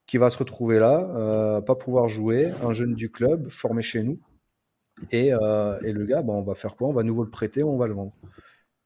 [0.08, 4.02] qui va se retrouver là, euh, pas pouvoir jouer, un jeune du club, formé chez
[4.02, 4.20] nous.
[5.12, 6.88] Et, euh, le gars, bah, on va faire quoi?
[6.88, 8.14] On va nouveau le prêter, on va le vendre.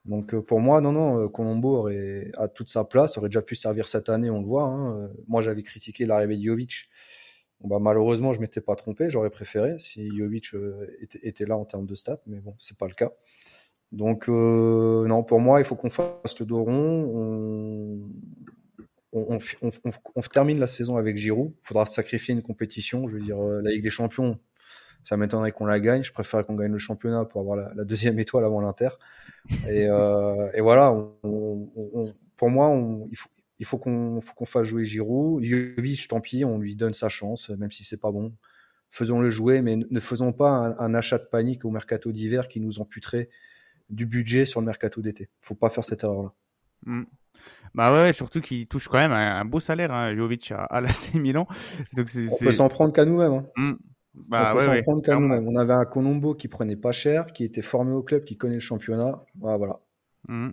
[0.03, 3.87] Donc pour moi, non, non, Colombo aurait a toute sa place, aurait déjà pu servir
[3.87, 4.63] cette année, on le voit.
[4.65, 5.09] Hein.
[5.27, 6.89] Moi, j'avais critiqué l'arrivée de Jovic.
[7.63, 10.53] Bah, malheureusement, je m'étais pas trompé, j'aurais préféré si Jovic
[11.01, 13.11] était, était, là en termes de stats, mais bon, c'est pas le cas.
[13.91, 18.07] Donc euh, non, pour moi, il faut qu'on fasse le dos rond.
[19.11, 19.71] On, on, on,
[20.15, 21.51] on, termine la saison avec Giroud.
[21.63, 23.09] Il faudra sacrifier une compétition.
[23.09, 24.39] Je veux dire, la Ligue des Champions,
[25.03, 26.03] ça m'étonnerait qu'on la gagne.
[26.03, 28.89] Je préfère qu'on gagne le championnat pour avoir la, deuxième étoile avant l'Inter.
[29.67, 35.43] Et, euh, et, voilà, pour moi, il faut, il faut qu'on fasse jouer Giroud.
[35.43, 38.33] Jovic, tant pis, on lui donne sa chance, même si c'est pas bon.
[38.89, 42.59] Faisons-le jouer, mais ne faisons pas un, un achat de panique au mercato d'hiver qui
[42.59, 43.29] nous amputerait
[43.89, 45.29] du budget sur le mercato d'été.
[45.41, 46.33] Faut pas faire cette erreur-là.
[46.85, 47.03] Mm.
[47.75, 50.81] Bah ouais, surtout qu'il touche quand même un, un beau salaire, hein, Jovic à, à
[50.81, 51.47] l'AC Milan.
[51.93, 53.33] Donc on peut s'en prendre qu'à nous-mêmes.
[53.33, 53.45] Hein.
[53.55, 53.73] Mm.
[54.15, 55.47] Bah, on peut s'en ouais, prendre qu'à nous-mêmes.
[55.47, 58.55] On avait un Colombo qui prenait pas cher, qui était formé au club, qui connaît
[58.55, 59.23] le championnat.
[59.39, 59.57] Voilà.
[59.57, 59.79] voilà.
[60.27, 60.49] Mmh.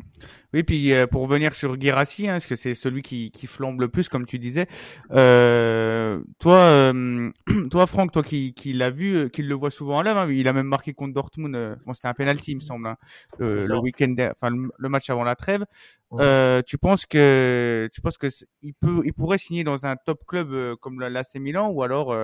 [0.55, 3.81] Oui, puis euh, pour revenir sur Guérassi, hein, parce que c'est celui qui, qui flambe
[3.81, 4.69] le plus, comme tu disais.
[5.11, 7.31] Euh, toi, euh,
[7.71, 10.31] toi, Franck, toi qui, qui l'a vu, euh, qui le voit souvent en live, hein,
[10.31, 11.55] il a même marqué contre Dortmund.
[11.57, 12.97] Euh, bon, c'était un penalty, il me semble, hein,
[13.39, 15.65] le, le week-end, enfin le, le, match avant la trêve.
[16.11, 16.63] Ouais.
[16.63, 18.29] tu penses que, tu penses que
[18.63, 22.15] il peut, il pourrait signer dans un top club comme l'AC Milan, ou alors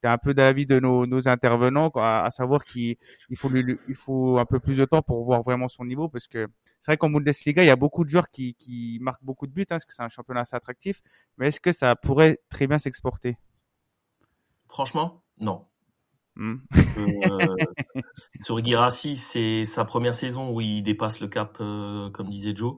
[0.00, 2.96] tu es un peu d'avis de nos, nos intervenants, quoi, à, à, savoir qu'il
[3.30, 6.08] il faut lui, il faut un peu plus de temps pour voir vraiment son niveau,
[6.08, 6.46] parce que
[6.84, 9.52] c'est vrai qu'en Bundesliga, il y a beaucoup de joueurs qui, qui marquent beaucoup de
[9.52, 11.00] buts, hein, parce que c'est un championnat assez attractif.
[11.38, 13.38] Mais est-ce que ça pourrait très bien s'exporter?
[14.68, 15.64] Franchement, non.
[16.36, 16.56] Mmh.
[16.98, 17.56] euh,
[18.42, 22.76] sur Girassi, c'est sa première saison où il dépasse le cap, euh, comme disait Joe,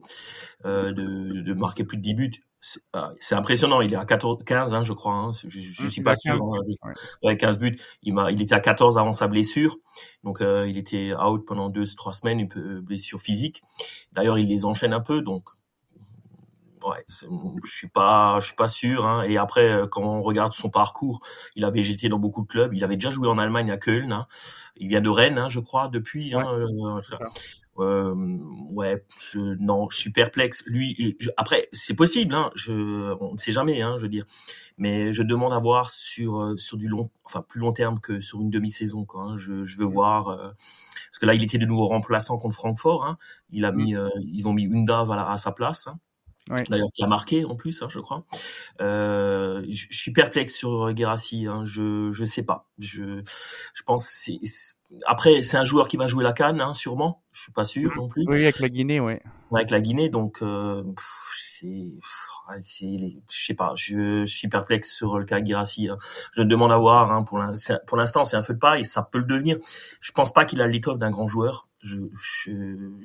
[0.67, 2.45] euh, de, de, marquer plus de 10 buts.
[2.93, 3.81] Ah, c'est impressionnant.
[3.81, 5.15] Il est à 14, 15, hein, je crois.
[5.15, 5.33] Hein.
[5.33, 6.35] Je, je, je suis pas 15, sûr.
[6.35, 6.91] Hein.
[7.23, 7.37] Ouais.
[7.37, 7.77] 15 buts.
[8.03, 9.77] Il était à 14 avant sa blessure.
[10.25, 13.63] Donc, euh, il était out pendant deux, trois semaines, une blessure physique.
[14.13, 15.21] D'ailleurs, il les enchaîne un peu.
[15.21, 15.49] Donc,
[16.85, 19.07] ouais, je suis pas, je suis pas sûr.
[19.07, 19.25] Hein.
[19.25, 21.21] Et après, euh, quand on regarde son parcours,
[21.55, 22.75] il avait été dans beaucoup de clubs.
[22.75, 24.27] Il avait déjà joué en Allemagne à Köln.
[24.77, 26.35] Il vient de Rennes, je crois, depuis.
[26.35, 26.43] Ouais.
[27.79, 28.15] Euh,
[28.73, 30.63] ouais, je, non, je suis perplexe.
[30.67, 32.73] Lui, je, après, c'est possible, hein, je,
[33.21, 34.25] on ne sait jamais, hein, je veux dire.
[34.79, 38.21] Mais je demande à voir sur euh, sur du long, enfin plus long terme que
[38.21, 39.23] sur une demi-saison, quoi.
[39.23, 39.37] Hein.
[39.37, 40.51] Je, je veux voir euh,
[41.17, 43.05] parce que là, il était de nouveau remplaçant contre Francfort.
[43.07, 43.19] Hein.
[43.51, 45.87] Il a mis, euh, ils ont mis Undave à, à sa place.
[45.87, 45.99] Hein.
[46.51, 46.63] Ouais.
[46.69, 48.25] D'ailleurs, qui a marqué en plus, hein, je crois.
[48.81, 51.47] Euh, je, je, suis perplexe sur Guérassi.
[51.47, 52.69] Hein, je je sais pas.
[52.79, 53.23] Je
[53.75, 54.39] je pense c'est
[55.07, 57.23] après c'est un joueur qui va jouer la canne, hein, sûrement.
[57.33, 58.25] Je suis pas sûr non plus.
[58.27, 59.23] Oui, avec la Guinée, ouais.
[59.55, 60.83] Avec la Guinée, donc euh,
[61.35, 61.93] c'est
[62.61, 62.97] c'est
[63.31, 63.73] je sais pas.
[63.77, 65.89] Je, je, suis perplexe sur le cas Guérassi.
[65.89, 65.99] Hein.
[66.33, 67.13] Je demande à voir.
[67.13, 68.85] Hein, pour l'instant, c'est un feu de paille.
[68.85, 69.57] Ça peut le devenir.
[70.01, 72.51] Je pense pas qu'il a l'étoffe d'un grand joueur je, je,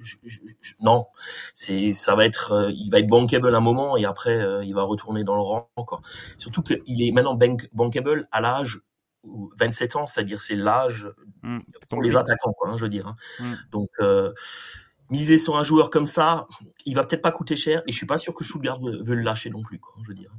[0.01, 1.05] je, non,
[1.53, 4.73] c'est ça va être, euh, il va être bankable un moment et après euh, il
[4.73, 5.69] va retourner dans le rang.
[5.75, 6.01] Quoi.
[6.37, 8.81] Surtout qu'il est maintenant bank, bankable à l'âge
[9.23, 11.07] 27 ans, c'est-à-dire c'est l'âge
[11.43, 11.59] mmh.
[11.89, 13.07] pour les attaquants, quoi, hein, je veux dire.
[13.07, 13.15] Hein.
[13.39, 13.53] Mmh.
[13.71, 14.33] Donc euh,
[15.09, 16.47] miser sur un joueur comme ça,
[16.85, 19.15] il va peut-être pas coûter cher et je suis pas sûr que Stuttgart veut, veut
[19.15, 20.31] le lâcher non plus, quoi, je veux dire.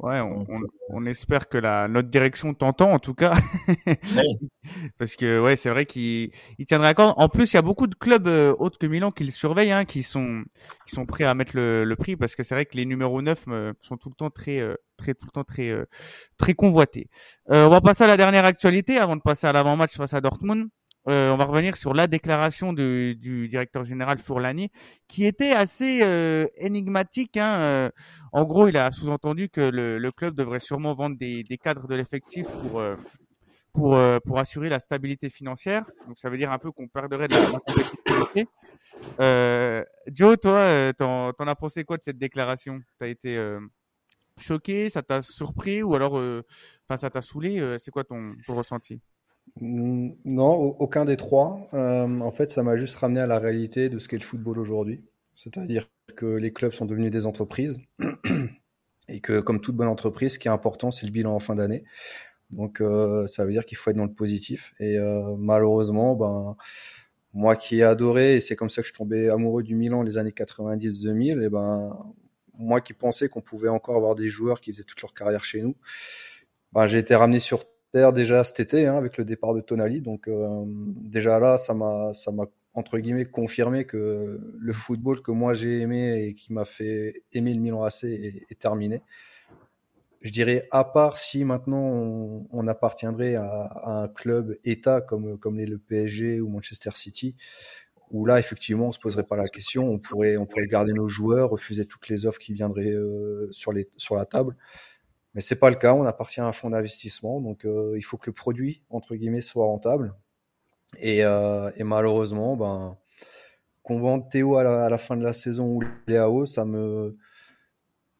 [0.00, 3.34] Ouais, on, on, on, espère que la notre direction t'entend en tout cas,
[3.78, 4.50] oui.
[4.98, 7.14] parce que ouais, c'est vrai qu'il il tiendrait à compte.
[7.16, 9.72] En plus, il y a beaucoup de clubs euh, autres que Milan qui le surveillent,
[9.72, 10.44] hein, qui sont
[10.86, 13.22] qui sont prêts à mettre le, le prix, parce que c'est vrai que les numéros
[13.22, 15.84] 9 euh, sont tout le temps très euh, très tout le temps très euh,
[16.38, 17.08] très convoités.
[17.48, 20.68] on va passer à la dernière actualité avant de passer à l'avant-match face à Dortmund.
[21.08, 24.70] Euh, on va revenir sur la déclaration du directeur général Fourlani,
[25.06, 27.36] qui était assez euh, énigmatique.
[27.36, 27.58] Hein.
[27.58, 27.90] Euh,
[28.32, 31.86] en gros, il a sous-entendu que le, le, club devrait sûrement vendre des, des cadres
[31.86, 32.82] de l'effectif pour
[33.72, 35.84] pour pour assurer la stabilité financière.
[36.06, 38.46] Donc, ça veut dire un peu qu'on perdrait de la, compétitivité.
[40.06, 42.80] Joe, toi, t'en as pensé quoi de cette déclaration?
[42.98, 43.38] T'as été
[44.38, 45.82] choqué, ça t'a surpris?
[45.82, 47.76] Ou alors, enfin, ça t'a saoulé?
[47.78, 49.02] C'est quoi ton, ton ressenti?
[49.60, 51.68] Non, aucun des trois.
[51.74, 54.58] Euh, en fait, ça m'a juste ramené à la réalité de ce qu'est le football
[54.58, 55.04] aujourd'hui.
[55.34, 57.80] C'est-à-dire que les clubs sont devenus des entreprises
[59.08, 61.54] et que, comme toute bonne entreprise, ce qui est important, c'est le bilan en fin
[61.54, 61.84] d'année.
[62.50, 64.74] Donc, euh, ça veut dire qu'il faut être dans le positif.
[64.80, 66.56] Et euh, malheureusement, ben,
[67.32, 70.02] moi qui ai adoré, et c'est comme ça que je suis tombé amoureux du Milan
[70.02, 71.96] les années 90-2000, et ben,
[72.56, 75.62] moi qui pensais qu'on pouvait encore avoir des joueurs qui faisaient toute leur carrière chez
[75.62, 75.76] nous,
[76.72, 80.00] ben, j'ai été ramené sur terre déjà cet été hein, avec le départ de Tonali.
[80.00, 85.30] Donc euh, déjà là, ça m'a, ça m'a entre guillemets confirmé que le football que
[85.30, 89.00] moi j'ai aimé et qui m'a fait aimer le Milan AC est, terminé.
[90.22, 95.78] Je dirais à part si maintenant on, appartiendrait à, un club État comme comme le
[95.78, 97.36] PSG ou Manchester City,
[98.10, 101.08] où là effectivement on se poserait pas la question, on pourrait on pourrait garder nos
[101.08, 104.56] joueurs, refuser toutes les offres qui viendraient euh, sur les sur la table.
[105.34, 105.94] Mais c'est pas le cas.
[105.94, 109.40] On appartient à un fonds d'investissement, donc euh, il faut que le produit entre guillemets
[109.40, 110.14] soit rentable.
[110.98, 112.96] Et, euh, et malheureusement, ben
[113.84, 117.16] qu'on vende Théo à la, fin de la saison ou Léao, ça me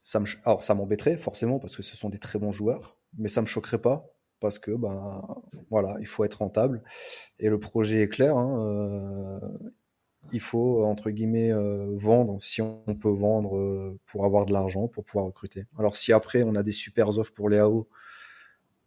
[0.03, 3.29] ça me alors ça m'embêterait forcément parce que ce sont des très bons joueurs, mais
[3.29, 4.07] ça me choquerait pas
[4.41, 5.27] parce que ben
[5.71, 6.83] voilà, il faut être rentable
[7.39, 8.37] et le projet est clair.
[8.37, 9.41] Hein, euh,
[10.33, 14.89] il faut entre guillemets euh, vendre si on peut vendre euh, pour avoir de l'argent
[14.89, 15.67] pour pouvoir recruter.
[15.79, 17.89] Alors si après on a des super offres pour les AO,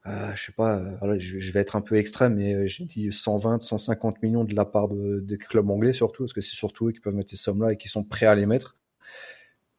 [0.06, 0.82] euh, je sais pas,
[1.19, 4.88] je, vais être un peu extrême, mais j'ai dit 120, 150 millions de la part
[4.88, 7.73] de, des clubs anglais surtout, parce que c'est surtout eux qui peuvent mettre ces sommes-là
[7.73, 8.78] et qui sont prêts à les mettre.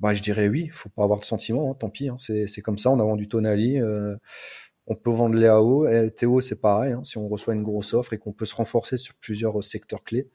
[0.00, 2.78] Bah, je dirais oui, faut pas avoir de sentiment, hein, tant pis, hein, c'est comme
[2.78, 3.80] ça, on a vendu Tonali,
[4.86, 7.94] on peut vendre les AO, et Théo c'est pareil, hein, si on reçoit une grosse
[7.94, 10.28] offre et qu'on peut se renforcer sur plusieurs secteurs clés,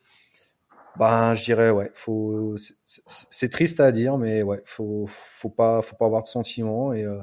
[1.00, 5.96] ben, je dirais, ouais, faut, c'est triste à dire, mais ouais, faut, faut pas, faut
[5.96, 7.18] pas avoir de sentiments et euh,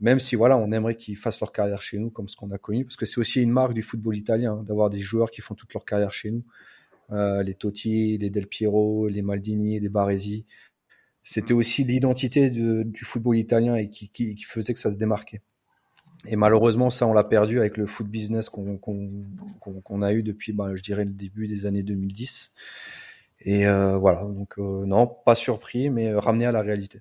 [0.00, 2.58] même si voilà, on aimerait qu'ils fassent leur carrière chez nous, comme ce qu'on a
[2.58, 5.40] connu, parce que c'est aussi une marque du football italien hein, d'avoir des joueurs qui
[5.40, 6.44] font toute leur carrière chez nous.
[7.10, 10.46] Euh, les Totti, les Del Piero, les Maldini, les Baresi.
[11.24, 15.42] C'était aussi l'identité du football italien et qui, qui, qui faisait que ça se démarquait.
[16.26, 20.74] Et malheureusement, ça, on l'a perdu avec le foot business qu'on a eu depuis, ben,
[20.74, 22.52] je dirais, le début des années 2010.
[23.40, 27.00] Et euh, voilà, donc euh, non, pas surpris, mais ramené à la réalité.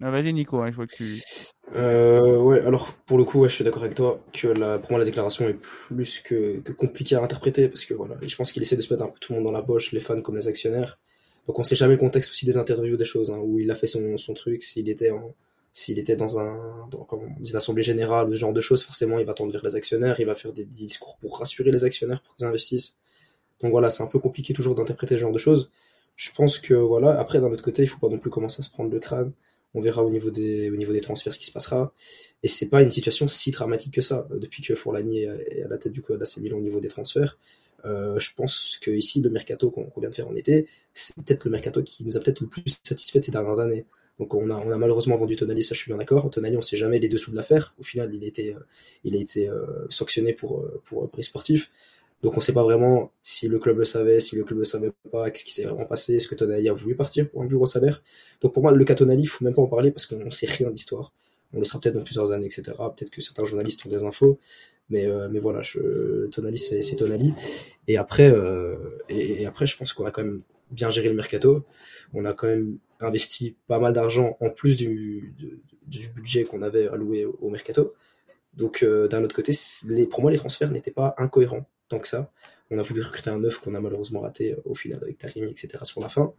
[0.00, 1.20] Ah, Vas-y Nico, hein, je vois que tu...
[1.76, 4.92] Euh, ouais, alors pour le coup, ouais, je suis d'accord avec toi que la, pour
[4.92, 8.50] moi la déclaration est plus que, que compliquée à interpréter parce que voilà, je pense
[8.50, 10.20] qu'il essaie de se mettre un peu tout le monde dans la poche, les fans
[10.22, 10.98] comme les actionnaires.
[11.46, 13.74] Donc on sait jamais le contexte aussi des interviews, des choses, hein, où il a
[13.74, 15.34] fait son, son truc, s'il était en,
[15.72, 17.06] s'il était dans un dans,
[17.38, 20.18] une assemblée générale ou ce genre de choses, forcément il va tendre vers les actionnaires,
[20.18, 22.96] il va faire des discours pour rassurer les actionnaires pour qu'ils investissent.
[23.60, 25.70] Donc voilà, c'est un peu compliqué toujours d'interpréter ce genre de choses.
[26.16, 28.62] Je pense que voilà, après d'un autre côté, il faut pas non plus commencer à
[28.62, 29.32] se prendre le crâne.
[29.74, 31.92] On verra au niveau des au niveau des transferts ce qui se passera.
[32.42, 35.78] Et c'est pas une situation si dramatique que ça depuis que Fourlani est à la
[35.78, 37.38] tête du coup d'AC Milan au niveau des transferts.
[37.84, 41.44] Euh, je pense que ici le mercato qu'on vient de faire en été, c'est peut-être
[41.44, 43.86] le mercato qui nous a peut-être le plus satisfait ces dernières années.
[44.20, 46.28] Donc on a, malheureusement vendu Tonali, ça je suis bien d'accord.
[46.28, 47.74] Tonali, on sait jamais les dessous de l'affaire.
[47.80, 51.70] Au final, il a été, euh, euh, sanctionné pour, euh, prix sportif.
[52.22, 54.92] Donc on sait pas vraiment si le club le savait, si le club le savait
[55.10, 57.56] pas, qu'est-ce qui s'est vraiment passé, est-ce que Tonali a voulu partir pour un plus
[57.56, 58.02] gros salaire.
[58.42, 60.46] Donc pour moi, le cas Tonali, il faut même pas en parler parce qu'on sait
[60.46, 61.14] rien d'histoire.
[61.54, 62.62] On le sera peut-être dans plusieurs années, etc.
[62.76, 64.38] Peut-être que certains journalistes ont des infos.
[64.90, 67.32] Mais, mais voilà, je, Tonali, c'est Tonali.
[67.88, 68.30] Et après,
[69.08, 71.64] et, et, après, je pense qu'on a quand même bien géré le mercato.
[72.12, 75.34] On a quand même investi pas mal d'argent en plus du,
[75.86, 77.94] du, budget qu'on avait alloué au, mercato.
[78.54, 79.52] Donc euh, d'un autre côté,
[80.10, 82.32] pour moi les transferts n'étaient pas incohérents tant que ça.
[82.70, 85.48] On a voulu recruter un neuf qu'on a malheureusement raté euh, au final avec Tarim,
[85.48, 85.78] etc.
[85.82, 86.32] sur la fin.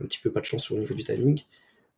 [0.00, 1.42] Un petit peu pas de chance au niveau du timing.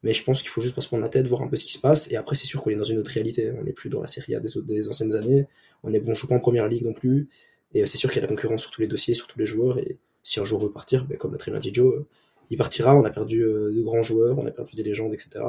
[0.03, 1.65] Mais je pense qu'il faut juste pas se prendre la tête, voir un peu ce
[1.65, 2.11] qui se passe.
[2.11, 3.53] Et après, c'est sûr qu'on est dans une autre réalité.
[3.53, 5.47] On n'est plus dans la série A des, anciennes années.
[5.85, 7.29] On est joue pas en première ligue non plus.
[7.75, 9.39] Et euh, c'est sûr qu'il y a la concurrence sur tous les dossiers, sur tous
[9.39, 9.79] les joueurs.
[10.23, 12.05] Si un jour veut partir, ben, comme l'a très bien dit Joe,
[12.51, 12.95] il partira.
[12.95, 15.45] On a perdu euh, de grands joueurs, on a perdu des légendes, etc.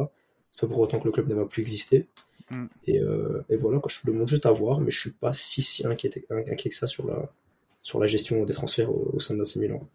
[0.52, 2.08] C'est pas pour autant que le club ne va plus exister.
[2.50, 2.66] Mm.
[2.90, 5.62] Euh, et, voilà, quoi, je le montre juste à voir, mais je suis pas si,
[5.62, 7.32] si inquiet, inquiet que ça sur la,
[7.82, 9.88] sur la gestion des transferts au, sein d'AC Milan.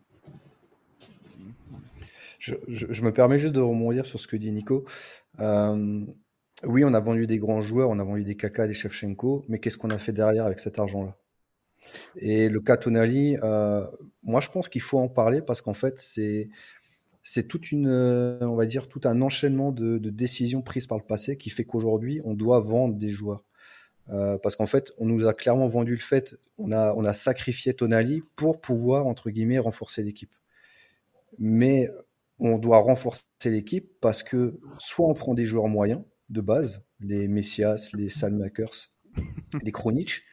[2.39, 4.85] Je, je, me permets juste de rebondir sur ce que dit Nico.
[5.41, 6.05] Euh,
[6.65, 9.59] oui, on a vendu des grands joueurs, on a vendu des Kaka, des Shevchenko, mais
[9.59, 11.17] qu'est-ce qu'on a fait derrière avec cet argent-là?
[12.17, 13.37] Et le cas Tonali,
[14.23, 16.49] moi je pense qu'il faut en parler parce qu'en fait, c'est
[17.31, 21.05] c'est toute une, euh, on va dire, tout un enchaînement de, décisions prises par le
[21.05, 23.45] passé qui fait qu'aujourd'hui, on doit vendre des joueurs.
[24.09, 27.13] Euh, parce qu'en fait, on nous a clairement vendu le fait, on a, on a
[27.13, 30.33] sacrifié Tonali pour pouvoir, entre guillemets, renforcer l'équipe.
[31.39, 31.91] Mais
[32.39, 37.29] on doit renforcer l'équipe parce que soit on prend des joueurs moyens de base, les
[37.29, 38.95] Messias, les Salmakers,
[39.63, 40.25] les Kronich,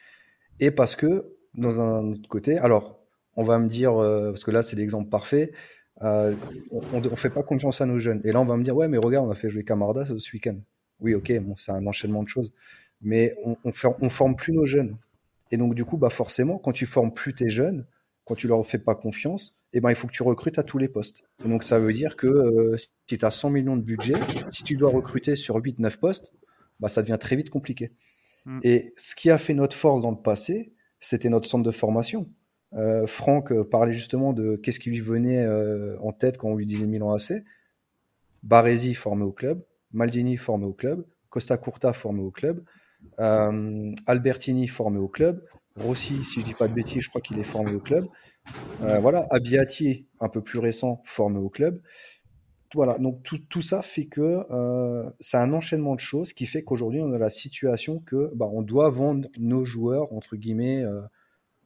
[0.60, 2.98] et parce que, dans un autre côté, alors,
[3.36, 5.52] on va me dire, euh, parce que là, c'est l'exemple parfait,
[6.02, 6.34] euh,
[6.92, 8.20] on ne fait pas confiance à nos jeunes.
[8.24, 10.32] Et là, on va me dire, ouais, mais regarde, on a fait jouer Camarda ce
[10.32, 10.56] week-end.
[11.00, 12.52] Oui, ok, bon, c'est un enchaînement de choses.
[13.02, 14.96] Mais on, on forme plus nos jeunes.
[15.50, 17.86] Et donc, du coup, bah, forcément, quand tu formes plus tes jeunes,
[18.24, 20.78] quand tu leur fais pas confiance, eh ben, il faut que tu recrutes à tous
[20.78, 21.22] les postes.
[21.44, 24.14] Et donc, ça veut dire que euh, si tu as 100 millions de budget,
[24.50, 26.32] si tu dois recruter sur 8-9 postes,
[26.80, 27.92] bah, ça devient très vite compliqué.
[28.44, 28.60] Mm.
[28.64, 30.72] Et ce qui a fait notre force dans le passé,
[31.06, 32.28] c'était notre centre de formation.
[32.72, 36.56] Euh, Franck euh, parlait justement de qu'est-ce qui lui venait euh, en tête quand on
[36.56, 37.44] lui disait Milan AC.
[38.42, 42.64] Baresi formé au club, Maldini formé au club, Costa Curta formé au club,
[43.18, 45.44] Albertini formé au club,
[45.76, 48.06] Rossi, si je dis pas de bêtises, je crois qu'il est formé au club.
[48.80, 51.80] Voilà, Abiati, un peu plus récent, formé au club.
[52.74, 56.62] Voilà, donc tout, tout ça fait que euh, c'est un enchaînement de choses qui fait
[56.62, 61.00] qu'aujourd'hui on a la situation que bah, on doit vendre nos joueurs entre guillemets euh,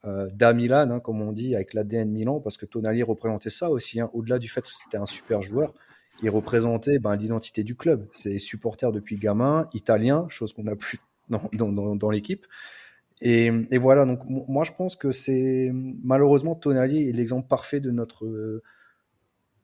[0.05, 4.01] euh d'Amilan, hein, comme on dit, avec l'ADN Milan, parce que Tonali représentait ça aussi.
[4.01, 5.75] Hein, Au-delà du fait que c'était un super joueur,
[6.23, 8.07] il représentait ben, l'identité du club.
[8.13, 12.47] C'est supporter depuis gamin, italien, chose qu'on n'a plus dans, dans l'équipe.
[13.23, 17.91] Et, et, voilà, donc moi je pense que c'est malheureusement Tonali est l'exemple parfait de
[17.91, 18.63] notre euh,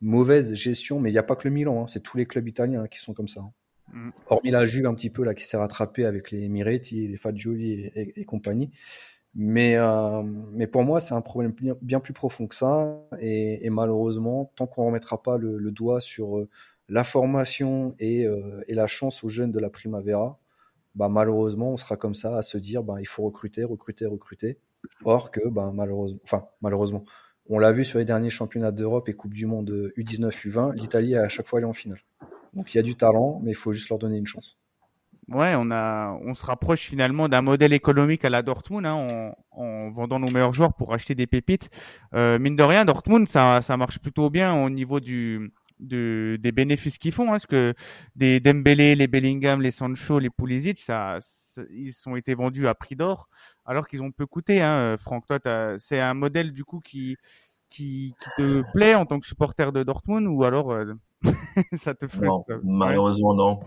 [0.01, 2.47] mauvaise gestion, mais il n'y a pas que le Milan, hein, c'est tous les clubs
[2.47, 3.41] italiens hein, qui sont comme ça.
[3.41, 3.53] Hein.
[3.93, 4.11] Mm.
[4.29, 7.73] Hormis la Juve un petit peu là qui s'est rattrapée avec les Miretti, les Fagioli
[7.73, 8.71] et, et, et compagnie.
[9.39, 12.99] Mais, euh, mais pour moi, c'est un problème bien, bien, plus profond que ça.
[13.21, 16.49] Et, et malheureusement, tant qu'on ne remettra pas le, le, doigt sur euh,
[16.89, 20.41] la formation et, euh, et, la chance aux jeunes de la Primavera,
[20.95, 24.59] bah, malheureusement, on sera comme ça à se dire bah, il faut recruter, recruter, recruter.
[25.05, 27.05] Or que, bah, malheureusement, enfin, malheureusement,
[27.49, 31.17] on l'a vu sur les derniers championnats d'Europe et Coupe du Monde U19, U20, l'Italie
[31.17, 32.01] à chaque fois allée en finale.
[32.55, 34.59] Donc il y a du talent, mais il faut juste leur donner une chance.
[35.29, 39.61] Ouais, on a, on se rapproche finalement d'un modèle économique à la Dortmund, hein, en,
[39.61, 41.69] en, vendant nos meilleurs joueurs pour acheter des pépites.
[42.15, 46.53] Euh, mine de rien, Dortmund, ça, ça marche plutôt bien au niveau du, de, des
[46.53, 47.75] bénéfices qu'ils font, hein, parce que
[48.15, 51.19] des Dembélé, les Bellingham, les Sancho, les Pulisic, ça,
[51.71, 53.29] ils ont été vendus à prix d'or,
[53.65, 54.62] alors qu'ils ont peu coûté.
[54.62, 55.39] Hein, Franck, toi,
[55.79, 57.17] c'est un modèle du coup qui,
[57.69, 60.95] qui, qui, te plaît en tant que supporter de Dortmund, ou alors euh,
[61.75, 63.61] ça te frustre non, Malheureusement non.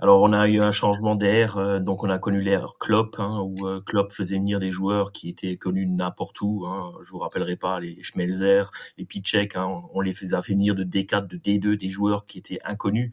[0.00, 3.40] Alors on a eu un changement d'air, euh, donc on a connu l'ère Klopp, hein,
[3.44, 6.64] où euh, Klopp faisait venir des joueurs qui étaient connus n'importe où.
[6.66, 6.92] Hein.
[7.02, 11.26] Je vous rappellerai pas les Schmelzer, les Pichek, hein, on les faisait venir de D4,
[11.26, 13.12] de D2, des joueurs qui étaient inconnus,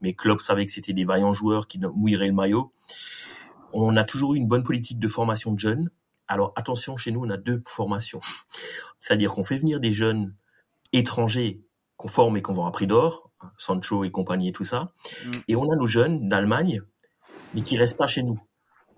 [0.00, 2.72] mais Klopp savait que c'était des vaillants joueurs qui mouilleraient le maillot.
[3.72, 5.90] On a toujours eu une bonne politique de formation de jeunes.
[6.28, 8.20] Alors attention, chez nous on a deux formations,
[8.98, 10.34] c'est-à-dire qu'on fait venir des jeunes
[10.92, 11.62] étrangers
[12.00, 14.92] qu'on forme et qu'on vend à prix d'or, Sancho et compagnie et tout ça.
[15.26, 15.30] Mm.
[15.48, 16.80] Et on a nos jeunes d'Allemagne,
[17.54, 18.40] mais qui restent pas chez nous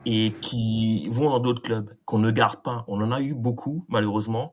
[0.06, 2.84] et qui vont dans d'autres clubs qu'on ne garde pas.
[2.86, 4.52] On en a eu beaucoup, malheureusement.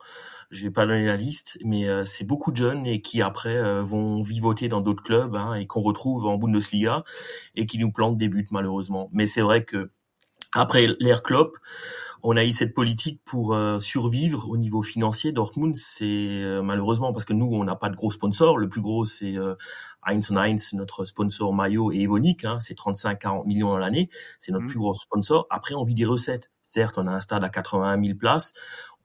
[0.49, 3.55] Je vais pas donner la liste, mais euh, c'est beaucoup de jeunes et qui après
[3.55, 7.03] euh, vont vivoter dans d'autres clubs hein, et qu'on retrouve en Bundesliga
[7.55, 9.09] et qui nous plantent des buts malheureusement.
[9.11, 9.91] Mais c'est vrai que
[10.55, 11.55] après l'ère Klopp,
[12.23, 15.31] on a eu cette politique pour euh, survivre au niveau financier.
[15.31, 18.57] Dortmund, c'est euh, malheureusement parce que nous, on n'a pas de gros sponsors.
[18.57, 19.55] Le plus gros, c'est euh,
[20.05, 22.45] Heinz Heinz, notre sponsor maillot et Evonik.
[22.45, 24.09] Hein, c'est 35-40 millions dans l'année.
[24.39, 24.69] C'est notre mmh.
[24.69, 25.47] plus gros sponsor.
[25.49, 26.51] Après, on vit des recettes.
[26.67, 28.53] Certes, on a un stade à 81 000 places.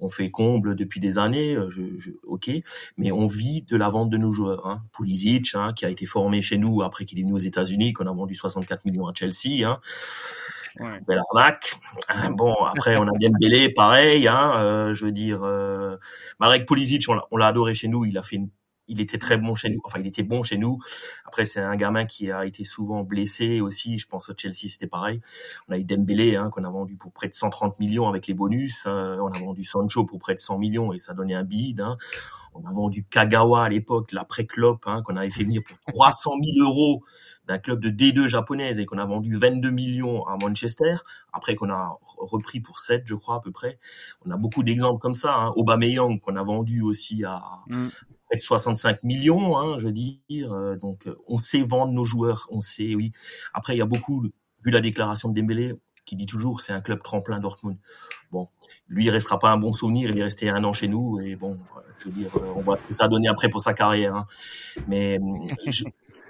[0.00, 2.50] On fait comble depuis des années, je, je, ok,
[2.98, 4.66] mais on vit de la vente de nos joueurs.
[4.66, 4.82] Hein.
[4.92, 8.08] Pulisic, hein, qui a été formé chez nous après qu'il est venu aux États-Unis, qu'on
[8.08, 9.64] a vendu 64 millions à Chelsea.
[9.64, 9.78] Hein.
[10.80, 11.00] Ouais.
[11.06, 11.74] Belle arnaque.
[12.36, 14.26] Bon, après, on a bien Bélé, pareil.
[14.28, 15.96] Hein, euh, je veux dire, euh,
[16.40, 18.04] Marek Pulisic, on l'a adoré chez nous.
[18.04, 18.48] Il a fait une
[18.88, 19.80] il était très bon chez nous.
[19.84, 20.78] Enfin, il était bon chez nous.
[21.24, 23.98] Après, c'est un gamin qui a été souvent blessé aussi.
[23.98, 25.20] Je pense au Chelsea, c'était pareil.
[25.68, 28.34] On a eu Dembélé, hein, qu'on a vendu pour près de 130 millions avec les
[28.34, 28.86] bonus.
[28.86, 29.18] Hein.
[29.20, 31.80] On a vendu Sancho pour près de 100 millions et ça donnait un bid.
[31.80, 31.96] Hein.
[32.54, 36.68] On a vendu Kagawa à l'époque, l'après-clop, hein, qu'on avait fait venir pour 300 000
[36.68, 37.02] euros
[37.46, 40.96] d'un club de D2 japonaise et qu'on a vendu 22 millions à Manchester,
[41.32, 43.78] après qu'on a repris pour 7, je crois, à peu près.
[44.24, 45.34] On a beaucoup d'exemples comme ça.
[45.34, 45.52] Hein.
[45.56, 47.88] Aubameyang, qu'on a vendu aussi à mm.
[48.26, 50.52] Près de 65 millions, hein, je veux dire.
[50.52, 53.12] Euh, donc, on sait vendre nos joueurs, on sait, oui.
[53.52, 54.22] Après, il y a beaucoup,
[54.64, 57.78] vu la déclaration de Dembélé, qui dit toujours c'est un club tremplin Dortmund.
[58.30, 58.48] Bon,
[58.88, 61.36] lui il restera pas un bon souvenir, il est resté un an chez nous et
[61.36, 61.58] bon,
[61.98, 64.14] je veux dire, on voit ce que ça a donné après pour sa carrière.
[64.14, 64.26] Hein.
[64.88, 65.18] Mais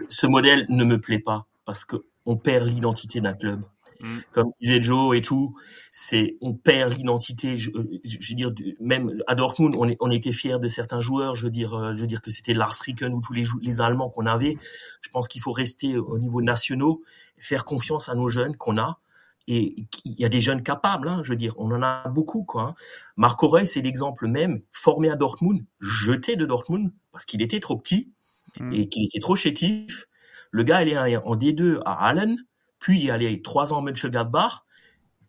[0.08, 3.64] ce modèle ne me plaît pas parce que on perd l'identité d'un club.
[4.00, 4.18] Mm.
[4.32, 5.54] Comme disait Joe et tout,
[5.90, 7.56] c'est on perd l'identité.
[7.56, 7.70] Je,
[8.04, 11.34] je, veux dire, même à Dortmund, on, était fiers de certains joueurs.
[11.34, 13.80] Je veux dire, euh, je veux dire que c'était Lars Ricken ou tous les, les
[13.80, 14.56] Allemands qu'on avait.
[15.00, 17.02] Je pense qu'il faut rester au niveau nationaux,
[17.38, 18.98] faire confiance à nos jeunes qu'on a.
[19.46, 19.74] Et
[20.06, 22.62] il y a des jeunes capables, hein, je veux dire, on en a beaucoup, quoi.
[22.62, 22.74] Hein.
[23.18, 27.76] Marc Aurel, c'est l'exemple même, formé à Dortmund, jeté de Dortmund parce qu'il était trop
[27.76, 28.14] petit
[28.60, 28.72] Mm.
[28.72, 30.06] et qu'il était trop chétif.
[30.50, 32.36] Le gars, il est en D2 à Allen,
[32.84, 34.66] puis il est allé trois ans à Mönchengladbach,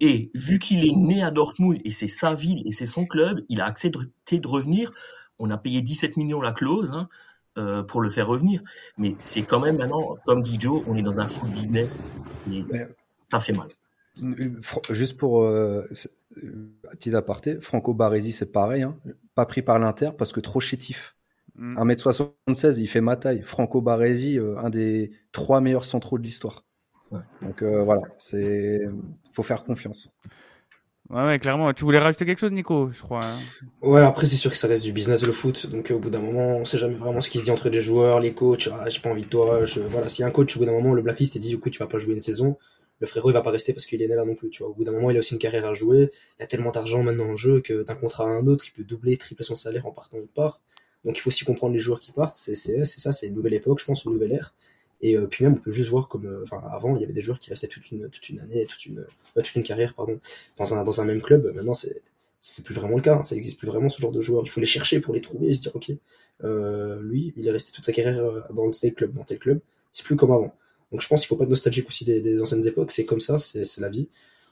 [0.01, 3.45] Et vu qu'il est né à Dortmund et c'est sa ville et c'est son club,
[3.47, 4.91] il a accepté de revenir.
[5.39, 7.07] On a payé 17 millions la clause hein,
[7.57, 8.61] euh, pour le faire revenir.
[8.97, 12.11] Mais c'est quand même maintenant, comme dit Joe, on est dans un full business
[12.51, 12.65] et
[13.23, 13.69] ça fait mal.
[14.89, 15.87] Juste pour euh,
[16.91, 18.97] petit aparté, Franco Baresi c'est pareil, hein.
[19.33, 21.15] pas pris par l'Inter parce que trop chétif.
[21.57, 22.81] 1m76, mm.
[22.81, 23.43] il fait ma taille.
[23.43, 26.64] Franco Baresi, euh, un des trois meilleurs centraux de l'histoire.
[27.11, 28.81] Donc euh, voilà, c'est
[29.33, 30.09] faut faire confiance.
[31.09, 31.71] Ouais, ouais, clairement.
[31.71, 33.19] Tu voulais rajouter quelque chose, Nico, je crois.
[33.23, 33.37] Hein?
[33.81, 35.67] Ouais, après, c'est sûr que ça reste du business, le foot.
[35.67, 37.81] Donc, au bout d'un moment, on sait jamais vraiment ce qui se dit entre les
[37.81, 38.69] joueurs, les coachs.
[38.73, 39.59] Ah, j'ai pas envie de toi.
[39.89, 41.87] Voilà, si un coach, au bout d'un moment, le blacklist et dit, coup tu vas
[41.87, 42.57] pas jouer une saison,
[42.99, 44.49] le frérot, il va pas rester parce qu'il est né là non plus.
[44.49, 46.09] Tu vois, au bout d'un moment, il a aussi une carrière à jouer.
[46.39, 48.71] Il y a tellement d'argent maintenant en jeu que d'un contrat à un autre, il
[48.71, 50.61] peut doubler, tripler son salaire en partant de part.
[51.03, 52.33] Donc, il faut aussi comprendre les joueurs qui partent.
[52.33, 54.55] C'est ça, c'est une nouvelle époque, je pense, une nouvelle ère.
[55.01, 57.13] Et euh, puis même, on peut juste voir comme, euh, enfin, avant, il y avait
[57.13, 59.93] des joueurs qui restaient toute une, toute une année, toute une, euh, toute une carrière,
[59.93, 60.19] pardon,
[60.57, 61.51] dans un, dans un même club.
[61.53, 62.01] Maintenant, c'est,
[62.41, 63.15] c'est plus vraiment le cas.
[63.15, 63.23] Hein.
[63.23, 64.43] Ça existe plus vraiment ce genre de joueurs.
[64.45, 65.89] Il faut les chercher pour les trouver et se dire, ok,
[67.01, 68.23] lui, il est resté toute sa carrière
[68.53, 69.59] dans le tel club, dans tel club.
[69.91, 70.53] C'est plus comme avant.
[70.91, 72.91] Donc je pense qu'il faut pas être nostalgique aussi des, anciennes époques.
[72.91, 74.07] C'est comme ça, c'est, la vie.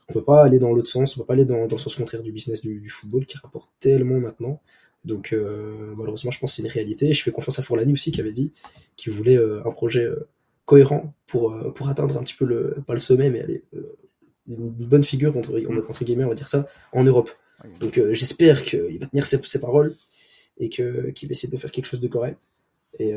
[0.08, 1.16] On peut pas aller dans l'autre sens.
[1.16, 3.38] On peut pas aller dans, dans le sens contraire du business du, du football qui
[3.38, 4.60] rapporte tellement maintenant.
[5.04, 5.34] Donc
[5.96, 7.12] malheureusement, je pense que c'est une réalité.
[7.12, 8.52] Je fais confiance à Fourlani aussi qui avait dit
[8.96, 10.08] qu'il voulait un projet
[10.64, 13.96] cohérent pour, euh, pour atteindre un petit peu le, pas le sommet, mais aller euh,
[14.48, 17.30] une bonne figure, entre, entre guillemets, on va dire ça, en Europe.
[17.80, 19.94] Donc euh, j'espère qu'il va tenir ses, ses paroles
[20.58, 22.50] et que qu'il va essayer de faire quelque chose de correct.
[23.00, 23.10] Et,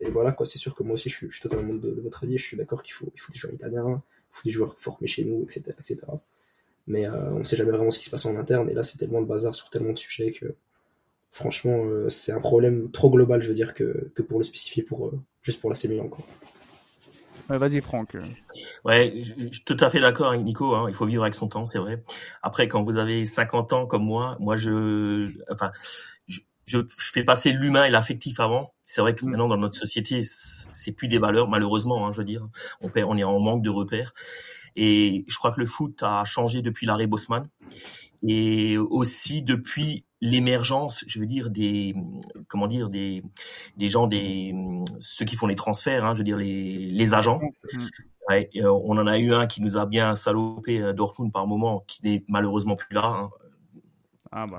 [0.00, 2.24] et voilà, quoi, c'est sûr que moi aussi, je suis, je suis totalement de, votre
[2.24, 2.38] avis.
[2.38, 5.06] Je suis d'accord qu'il faut, il faut des joueurs italiens, il faut des joueurs formés
[5.06, 5.64] chez nous, etc.
[5.78, 5.98] etc.
[6.86, 8.70] Mais on ne sait jamais vraiment ce qui se passe en interne.
[8.70, 10.54] Et là, c'est tellement de bazar sur tellement de sujets que
[11.32, 15.12] franchement, c'est un problème trop global, je veux dire, que, que pour le spécifier pour,
[15.42, 16.08] juste pour la Milan.
[16.08, 16.24] Quoi.
[17.48, 18.16] Vas-y, Franck.
[18.84, 20.74] Ouais, je, suis tout à fait d'accord avec Nico.
[20.74, 22.02] Hein, il faut vivre avec son temps, c'est vrai.
[22.42, 25.70] Après, quand vous avez 50 ans comme moi, moi, je, enfin,
[26.26, 28.74] je, je fais passer l'humain et l'affectif avant.
[28.84, 29.30] C'est vrai que mm.
[29.30, 32.06] maintenant dans notre société, c'est plus des valeurs, malheureusement.
[32.06, 32.48] Hein, je veux dire,
[32.80, 34.12] on, on est en manque de repères.
[34.74, 37.48] Et je crois que le foot a changé depuis l'arrêt Bosman
[38.26, 41.94] et aussi depuis l'émergence, je veux dire des
[42.48, 43.22] comment dire des
[43.76, 44.54] des gens des
[45.00, 47.40] ceux qui font les transferts, hein, je veux dire les les agents.
[47.72, 47.86] Mm.
[48.28, 51.46] Ouais, euh, on en a eu un qui nous a bien salopé euh, Dortmund par
[51.46, 53.04] moment, qui n'est malheureusement plus là.
[53.04, 53.30] Hein.
[54.32, 54.58] Ah bah.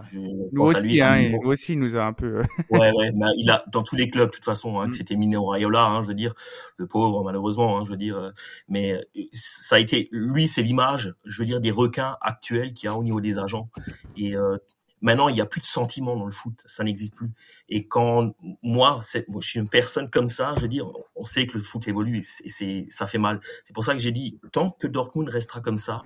[0.53, 2.37] nous aussi, hein, nous aussi, il nous a un peu.
[2.37, 4.93] Euh, ouais, ouais, mais il a dans tous les clubs, de toute façon, hein, mm.
[4.93, 6.33] c'était Mino Raiola, hein, je veux dire,
[6.77, 8.31] le pauvre, malheureusement, hein, je veux dire,
[8.69, 8.95] mais
[9.33, 12.95] ça a été, lui, c'est l'image, je veux dire, des requins actuels qu'il y a
[12.95, 13.69] au niveau des agents.
[14.15, 14.57] Et euh,
[15.01, 17.29] Maintenant, il n'y a plus de sentiments dans le foot, ça n'existe plus.
[17.69, 18.33] Et quand
[18.63, 21.63] moi, moi, je suis une personne comme ça, je veux dire, on sait que le
[21.63, 23.39] foot évolue et c'est, ça fait mal.
[23.63, 26.01] C'est pour ça que j'ai dit, tant que Dortmund restera comme ça,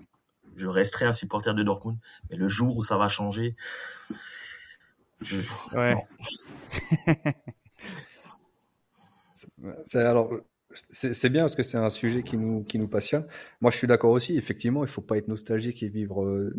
[0.55, 1.97] je resterai un supporter de Dortmund.
[2.29, 3.55] Mais le jour où ça va changer,
[5.21, 5.41] je...
[5.73, 5.95] ouais.
[9.85, 10.33] c'est alors
[10.73, 13.25] c'est bien parce que c'est un sujet qui nous qui nous passionne.
[13.59, 14.37] Moi, je suis d'accord aussi.
[14.37, 16.53] Effectivement, il faut pas être nostalgique et vivre euh,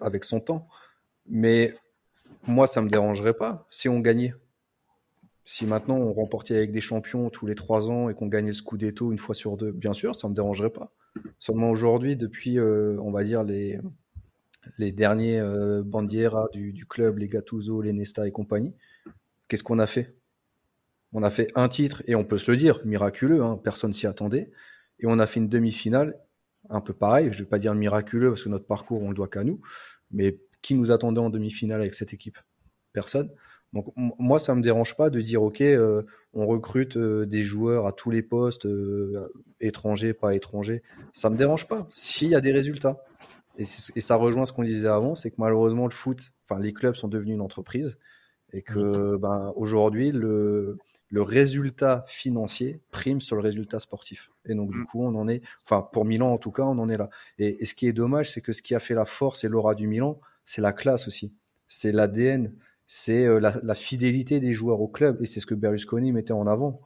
[0.00, 0.68] avec son temps.
[1.28, 1.74] Mais
[2.46, 4.34] moi, ça me dérangerait pas si on gagnait.
[5.46, 8.54] Si maintenant on remportait avec des champions tous les trois ans et qu'on gagnait le
[8.54, 10.92] Scudetto une fois sur deux, bien sûr, ça me dérangerait pas.
[11.38, 13.78] Seulement aujourd'hui, depuis, euh, on va dire, les,
[14.78, 18.74] les derniers euh, bandiera du, club, les Gattuso, les Nesta et compagnie,
[19.48, 20.14] qu'est-ce qu'on a fait?
[21.12, 24.06] On a fait un titre, et on peut se le dire, miraculeux, hein, personne s'y
[24.06, 24.50] attendait,
[24.98, 26.18] et on a fait une demi-finale,
[26.70, 29.28] un peu pareil, je vais pas dire miraculeux parce que notre parcours, on le doit
[29.28, 29.60] qu'à nous,
[30.10, 32.38] mais qui nous attendait en demi-finale avec cette équipe
[32.94, 33.30] Personne.
[33.74, 36.02] Donc moi, ça me dérange pas de dire ok, euh,
[36.32, 39.28] on recrute euh, des joueurs à tous les postes, euh,
[39.60, 40.82] étrangers, pas étrangers.
[41.12, 43.04] Ça me dérange pas s'il y a des résultats.
[43.58, 46.94] Et, ça rejoint ce qu'on disait avant, c'est que malheureusement le foot, enfin les clubs
[46.94, 47.98] sont devenus une entreprise
[48.52, 54.30] et que ben, aujourd'hui le, le résultat financier prime sur le résultat sportif.
[54.46, 54.86] Et donc du mm.
[54.86, 57.10] coup on en est, enfin pour Milan en tout cas, on en est là.
[57.38, 59.48] Et, et ce qui est dommage, c'est que ce qui a fait la force et
[59.48, 61.34] l'aura du Milan, c'est la classe aussi,
[61.68, 62.54] c'est l'ADN
[62.86, 65.22] c'est euh, la, fidélité des joueurs au club.
[65.22, 66.80] Et c'est ce que Berlusconi mettait en avant.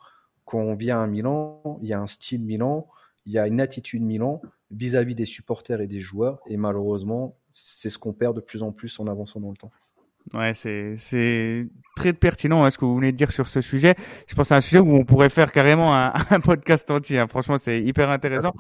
[0.45, 2.89] Quand on vient à Milan, il y a un style Milan,
[3.27, 4.41] il y a une attitude Milan
[4.71, 6.41] vis-à-vis des supporters et des joueurs.
[6.47, 9.73] Et malheureusement, c'est ce qu'on perd de plus en plus en avançant dans le temps.
[10.35, 11.67] Ouais, c'est c'est
[11.97, 13.95] très pertinent hein, ce que vous venez de dire sur ce sujet.
[14.27, 17.19] Je pense à un sujet où on pourrait faire carrément un, un podcast entier.
[17.19, 17.29] Hein.
[17.29, 18.53] Franchement, c'est hyper intéressant.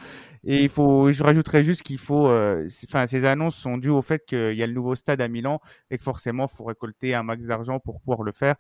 [0.44, 4.02] Et il faut, je rajouterais juste qu'il faut, euh, enfin, ces annonces sont dues au
[4.02, 5.60] fait qu'il y a le nouveau stade à Milan
[5.90, 8.56] et que forcément, il faut récolter un max d'argent pour pouvoir le faire.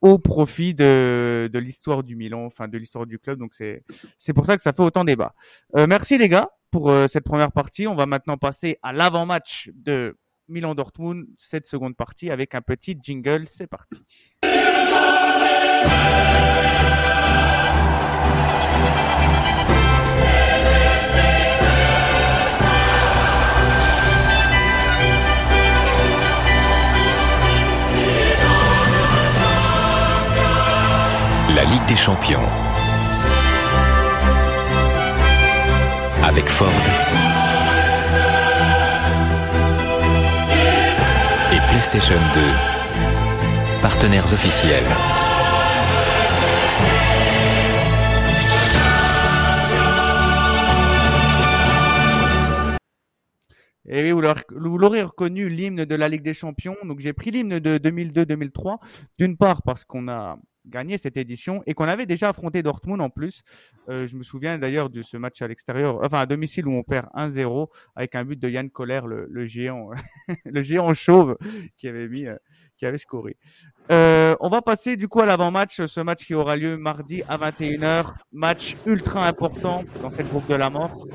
[0.00, 3.38] au profit de, de l'histoire du Milan, enfin de l'histoire du club.
[3.38, 3.82] Donc c'est
[4.18, 5.34] c'est pour ça que ça fait autant débat.
[5.76, 7.86] Euh, merci les gars pour euh, cette première partie.
[7.86, 10.16] On va maintenant passer à l'avant-match de
[10.48, 13.46] Milan Dortmund, cette seconde partie avec un petit jingle.
[13.46, 14.02] C'est parti.
[31.54, 32.40] La Ligue des Champions.
[36.22, 37.33] Avec Ford.
[41.74, 42.40] PlayStation 2.
[43.82, 44.84] Partenaires officiels.
[53.86, 56.76] Et oui, vous l'aurez- vous l'aurez reconnu, l'hymne de la Ligue des Champions.
[56.84, 58.78] Donc j'ai pris l'hymne de 2002-2003,
[59.18, 63.10] d'une part parce qu'on a gagné cette édition et qu'on avait déjà affronté Dortmund en
[63.10, 63.42] plus.
[63.88, 66.82] Euh, je me souviens d'ailleurs de ce match à l'extérieur, enfin à domicile où on
[66.82, 69.90] perd 1-0 avec un but de Yann Koller, le, le géant,
[70.44, 71.36] le géant chauve
[71.76, 72.36] qui avait mis, euh,
[72.76, 73.36] qui avait scoré.
[73.90, 77.36] Euh, on va passer du coup à l'avant-match, ce match qui aura lieu mardi à
[77.36, 81.06] 21h, match ultra important dans cette groupe de la mort.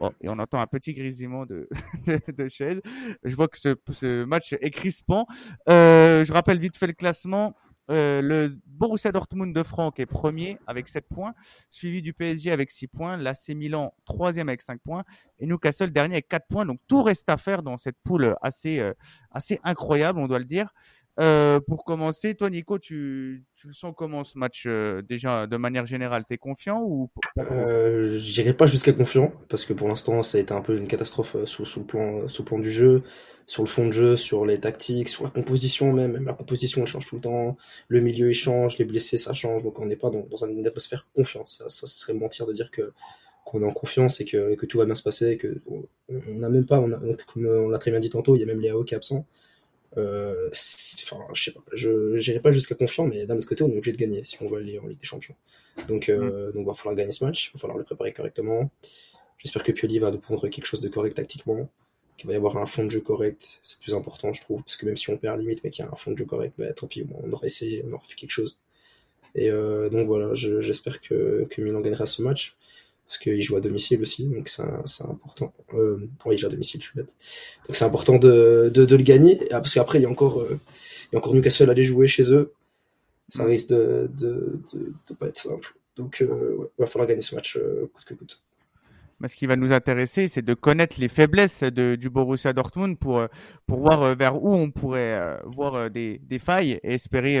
[0.00, 1.68] Oh, et on entend un petit grésillement de,
[2.06, 2.80] de, de chaises.
[3.24, 5.26] Je vois que ce, ce match est crispant.
[5.68, 7.56] Euh, je rappelle vite fait le classement.
[7.90, 11.34] Euh, le Borussia Dortmund de Franck est premier avec 7 points,
[11.70, 15.04] suivi du PSG avec 6 points, l'AC Milan troisième avec 5 points
[15.38, 16.66] et Newcastle dernier avec 4 points.
[16.66, 18.92] Donc tout reste à faire dans cette poule assez, euh,
[19.30, 20.72] assez incroyable, on doit le dire.
[21.20, 25.84] Euh, pour commencer, toi Nico, tu, le sens comment ce match euh, déjà de manière
[25.84, 26.22] générale?
[26.28, 30.52] T'es confiant ou Euh, J'irai pas jusqu'à confiant parce que pour l'instant ça a été
[30.54, 33.02] un peu une catastrophe euh, sous, sous le plan sous le plan du jeu,
[33.46, 36.24] sur le fond de jeu, sur les tactiques, sur la composition même.
[36.24, 37.56] La composition change tout le temps.
[37.88, 39.64] Le milieu il change, les blessés ça change.
[39.64, 41.58] Donc on n'est pas dans, dans une atmosphère confiance.
[41.58, 42.92] Ça, ça, ça serait mentir de dire que
[43.44, 45.30] qu'on est en confiance et que, que tout va bien se passer.
[45.30, 46.90] Et que on n'a même pas, on
[47.32, 49.26] comme on l'a très bien dit tantôt, il y a même Léao qui est absent.
[49.96, 53.68] Euh, enfin, je sais pas, je n'irai pas jusqu'à confiant, mais d'un autre côté, on
[53.70, 55.34] est obligé de gagner si on veut aller en Ligue des Champions.
[55.88, 58.70] Donc, euh, donc, va falloir gagner ce match, va falloir le préparer correctement.
[59.38, 61.68] J'espère que Pioli va nous pondre quelque chose de correct tactiquement,
[62.16, 63.60] qu'il va y avoir un fond de jeu correct.
[63.62, 65.88] C'est plus important, je trouve, parce que même si on perd limite, mais qu'il y
[65.88, 68.16] a un fond de jeu correct, bah, tant pis, on aurait essayé, on aurait fait
[68.16, 68.58] quelque chose.
[69.34, 72.56] Et euh, donc voilà, je- j'espère que, que Milan gagnera ce match
[73.08, 75.54] parce qu'il joue à domicile aussi, donc c'est important.
[75.72, 75.96] Euh,
[76.26, 77.14] oui, il joue à domicile, je suis bête.
[77.66, 80.42] Donc c'est important de, de, de le gagner, Ah, parce qu'après il y a encore,
[80.42, 80.60] euh,
[81.04, 82.52] il y a encore Newcastle à aller jouer chez eux.
[83.30, 85.74] Ça risque de, de, de, de pas être simple.
[85.96, 88.42] Donc euh, ouais, va falloir gagner ce match euh, coûte que coûte.
[89.20, 92.98] Mais ce qui va nous intéresser, c'est de connaître les faiblesses de, du Borussia Dortmund
[92.98, 93.26] pour, euh,
[93.66, 97.40] pour voir euh, vers où on pourrait euh, voir des, des failles et espérer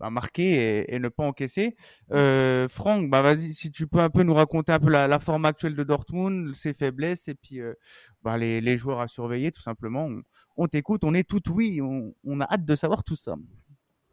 [0.00, 1.76] bah, marquer et, et ne pas encaisser.
[2.12, 5.18] Euh, Franck, bah vas-y, si tu peux un peu nous raconter un peu la, la
[5.18, 7.74] forme actuelle de Dortmund, ses faiblesses et puis euh,
[8.22, 10.06] bah, les, les joueurs à surveiller tout simplement.
[10.06, 10.22] On,
[10.56, 13.34] on t'écoute, on est tout oui, on, on a hâte de savoir tout ça.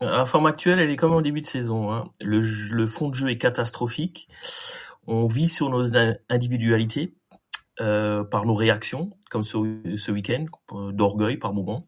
[0.01, 1.91] La forme actuelle, elle est comme en début de saison.
[1.91, 2.07] Hein.
[2.21, 4.27] Le, le fond de jeu est catastrophique.
[5.07, 5.91] On vit sur nos
[6.29, 7.15] individualités,
[7.81, 9.57] euh, par nos réactions, comme ce,
[9.97, 11.87] ce week-end, euh, d'orgueil par moment.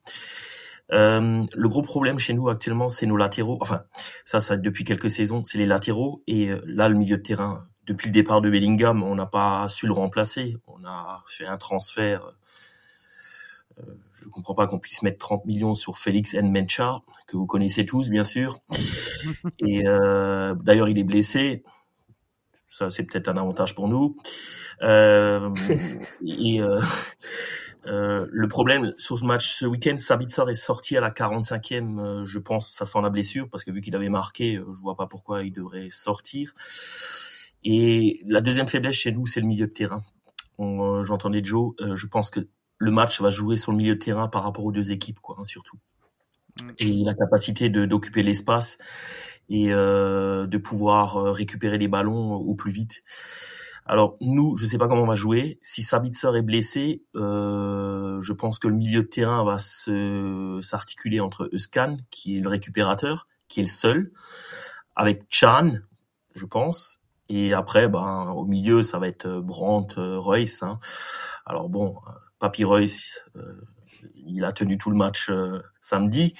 [0.91, 3.57] Euh, le gros problème chez nous actuellement, c'est nos latéraux.
[3.61, 3.83] Enfin,
[4.25, 6.23] ça, ça depuis quelques saisons, c'est les latéraux.
[6.27, 9.67] Et euh, là, le milieu de terrain, depuis le départ de Bellingham, on n'a pas
[9.69, 10.57] su le remplacer.
[10.67, 12.33] On a fait un transfert.
[13.79, 13.83] Euh,
[14.21, 18.09] je comprends pas qu'on puisse mettre 30 millions sur Félix Nmencha, que vous connaissez tous,
[18.09, 18.59] bien sûr.
[19.59, 21.63] Et euh, d'ailleurs, il est blessé.
[22.67, 24.17] Ça, c'est peut-être un avantage pour nous.
[24.83, 25.49] Euh,
[26.25, 26.79] et euh,
[27.87, 32.25] euh, le problème sur ce match ce week-end, Sabitzer est sorti à la 45e, euh,
[32.25, 34.95] je pense, ça sent la blessure, parce que vu qu'il avait marqué, euh, je vois
[34.95, 36.53] pas pourquoi il devrait sortir.
[37.63, 40.03] Et la deuxième faiblesse chez nous, c'est le milieu de terrain.
[40.59, 42.39] J'entendais Joe, je pense que
[42.79, 45.35] le match va jouer sur le milieu de terrain par rapport aux deux équipes, quoi,
[45.39, 45.77] hein, surtout.
[46.79, 48.77] Et la capacité de d'occuper l'espace
[49.49, 53.03] et euh, de pouvoir euh, récupérer les ballons au plus vite.
[53.85, 55.59] Alors nous, je sais pas comment on va jouer.
[55.61, 61.21] Si Sabitzer est blessé, euh, je pense que le milieu de terrain va se s'articuler
[61.21, 64.11] entre Euskan, qui est le récupérateur, qui est le seul,
[64.95, 65.77] avec Chan,
[66.35, 66.99] je pense,
[67.29, 70.63] et après, ben au milieu, ça va être Brandt, euh, Royce.
[70.63, 70.79] Hein.
[71.45, 71.97] Alors bon,
[72.39, 73.61] Papy Royce, euh,
[74.15, 76.33] il a tenu tout le match euh, samedi,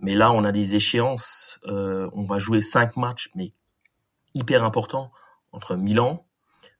[0.00, 1.58] mais là on a des échéances.
[1.66, 3.52] Euh, on va jouer cinq matchs, mais
[4.34, 5.12] hyper importants
[5.52, 6.24] entre Milan.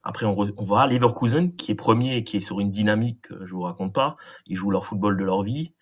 [0.02, 3.62] Après, on, va à Leverkusen, qui est premier, qui est sur une dynamique, je vous
[3.62, 4.16] raconte pas.
[4.46, 5.74] Ils jouent leur football de leur vie.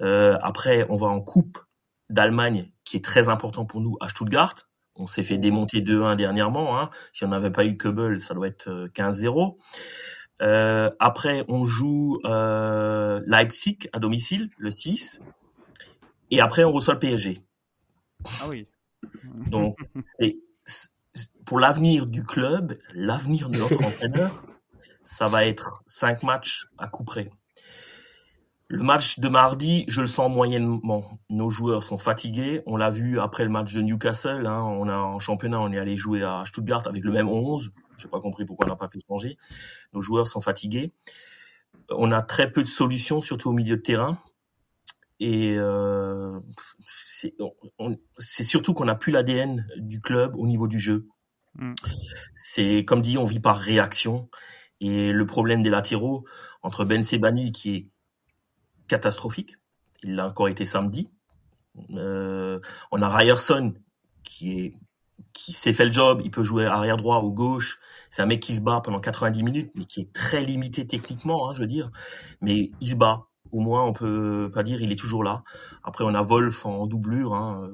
[0.00, 1.58] Euh, après, on va en coupe
[2.08, 4.54] d'Allemagne qui est très important pour nous à Stuttgart.
[4.94, 6.80] On s'est fait démonter 2-1 dernièrement.
[6.80, 6.90] Hein.
[7.12, 9.56] Si on n'avait pas eu Kebel, ça doit être 15-0.
[10.40, 15.20] Euh, après, on joue euh, Leipzig à domicile, le 6.
[16.30, 17.42] Et après, on reçoit le PSG.
[18.40, 18.66] Ah oui.
[19.50, 19.76] Donc,
[21.44, 24.44] pour l'avenir du club, l'avenir de notre entraîneur,
[25.02, 27.30] ça va être cinq matchs à coup près.
[28.68, 31.18] Le match de mardi, je le sens moyennement.
[31.28, 32.62] Nos joueurs sont fatigués.
[32.66, 34.46] On l'a vu après le match de Newcastle.
[34.46, 34.62] Hein.
[34.62, 37.72] on a en championnat, on est allé jouer à Stuttgart avec le même 11.
[38.00, 39.36] J'ai pas compris pourquoi on n'a pas fait changer.
[39.92, 40.92] Nos joueurs sont fatigués.
[41.90, 44.18] On a très peu de solutions, surtout au milieu de terrain.
[45.20, 46.40] Et euh,
[46.86, 51.06] c'est surtout qu'on n'a plus l'ADN du club au niveau du jeu.
[51.56, 51.74] Mm.
[52.36, 54.30] C'est comme dit, on vit par réaction.
[54.80, 56.24] Et le problème des latéraux
[56.62, 57.88] entre Ben Sebani qui est
[58.88, 59.56] catastrophique,
[60.02, 61.08] il l'a encore été samedi.
[61.94, 63.74] Euh, on a Ryerson
[64.22, 64.74] qui est
[65.32, 67.78] qui s'est fait le job, il peut jouer arrière droit ou gauche.
[68.10, 71.48] C'est un mec qui se bat pendant 90 minutes, mais qui est très limité techniquement,
[71.48, 71.90] hein, je veux dire.
[72.40, 73.26] Mais il se bat.
[73.52, 75.42] Au moins, on peut pas dire il est toujours là.
[75.82, 77.34] Après, on a Wolf en doublure.
[77.34, 77.70] Hein.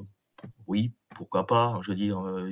[0.66, 1.78] Oui, pourquoi pas.
[1.82, 2.50] Je veux dire, euh,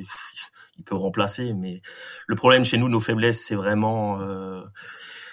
[0.78, 1.54] il peut remplacer.
[1.54, 1.82] Mais
[2.26, 4.62] le problème chez nous, nos faiblesses, c'est vraiment, euh,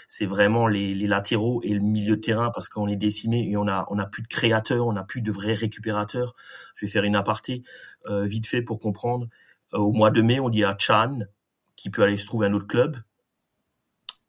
[0.08, 3.58] c'est vraiment les, les, latéraux et le milieu de terrain parce qu'on est décimé et
[3.58, 6.36] on a, on a plus de créateurs, on a plus de vrais récupérateurs.
[6.76, 7.64] Je vais faire une aparté
[8.08, 9.28] euh, vite fait pour comprendre.
[9.74, 11.20] Euh, au mois de mai, on dit à Chan
[11.76, 12.98] qui peut aller se trouver un autre club.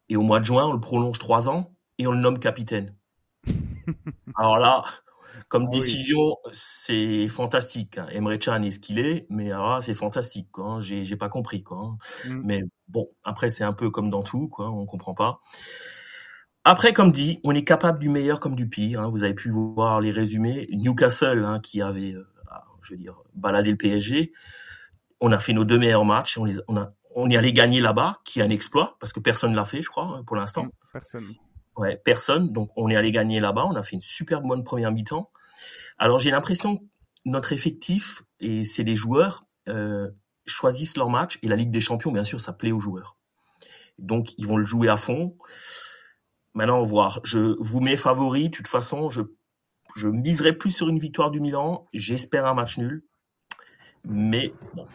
[0.09, 2.95] Et au mois de juin, on le prolonge trois ans et on le nomme capitaine.
[4.36, 4.84] Alors là,
[5.49, 7.99] comme ah décision, c'est fantastique.
[7.99, 8.07] Hein.
[8.12, 10.51] Emre Can est ce qu'il est, mais c'est fantastique.
[10.51, 10.64] Quoi.
[10.64, 10.80] Hein.
[10.80, 11.62] J'ai, j'ai pas compris.
[11.62, 11.78] Quoi.
[11.78, 11.99] Hein.
[12.28, 12.43] Mm.
[12.45, 14.70] Mais bon, après c'est un peu comme dans tout, quoi.
[14.70, 15.40] On comprend pas.
[16.64, 19.11] Après, comme dit, on est capable du meilleur comme du pire.
[19.11, 20.68] Vous avez pu voir les résumés.
[20.70, 22.24] Newcastle, qui avait, euh,
[22.82, 24.32] je veux dire, baladé le PSG.
[25.23, 26.37] On a fait nos deux meilleurs matchs.
[26.37, 29.20] On, les, on, a, on est allé gagner là-bas, qui est un exploit parce que
[29.20, 30.64] personne l'a fait, je crois, pour l'instant.
[30.64, 31.35] Mm, personne.
[31.77, 32.53] Ouais, personne.
[32.53, 33.64] Donc on est allé gagner là-bas.
[33.64, 35.31] On a fait une super bonne première mi-temps.
[35.97, 36.83] Alors j'ai l'impression que
[37.25, 40.11] notre effectif et c'est des joueurs euh,
[40.45, 43.16] choisissent leur match et la Ligue des Champions, bien sûr, ça plaît aux joueurs.
[43.99, 45.37] Donc ils vont le jouer à fond.
[46.55, 47.20] Maintenant, on va voir.
[47.25, 48.51] Je vous mets favori.
[48.51, 49.23] De toute façon, je
[49.97, 51.87] je miserai plus sur une victoire du Milan.
[51.93, 53.05] J'espère un match nul.
[54.05, 54.87] Mais bon,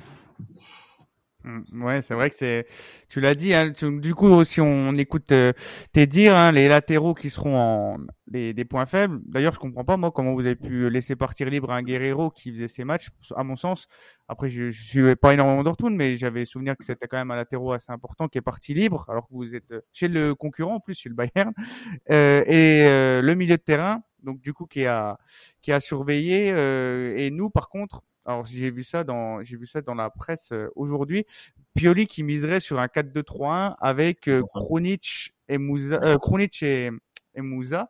[1.74, 2.66] ouais, c'est vrai que c'est.
[3.10, 3.54] Tu l'as dit.
[3.54, 5.54] Hein, du coup, si on, écoute euh,
[5.94, 9.20] tes dires, hein, les latéraux qui seront les, des points faibles.
[9.26, 12.52] D'ailleurs, je comprends pas moi comment vous avez pu laisser partir libre un Guerrero qui
[12.52, 13.10] faisait ses matchs.
[13.36, 13.88] À mon sens,
[14.28, 17.36] après, je, je suis pas énormément Dortmund, mais j'avais souvenir que c'était quand même un
[17.36, 20.80] latéraux assez important qui est parti libre, alors que vous êtes chez le concurrent en
[20.80, 21.54] plus, chez le Bayern,
[22.12, 24.02] euh, et euh, le milieu de terrain.
[24.24, 25.18] Donc du coup, qui a
[25.62, 26.48] qui a surveillé.
[26.48, 30.52] et nous, par contre, alors j'ai vu ça dans j'ai vu ça dans la presse
[30.52, 31.26] euh, aujourd'hui.
[31.76, 36.92] Pioli qui miserait sur un 4-2-3-1 avec euh, Kronic et Moussa, euh, Kronic et,
[37.36, 37.90] et Moussa,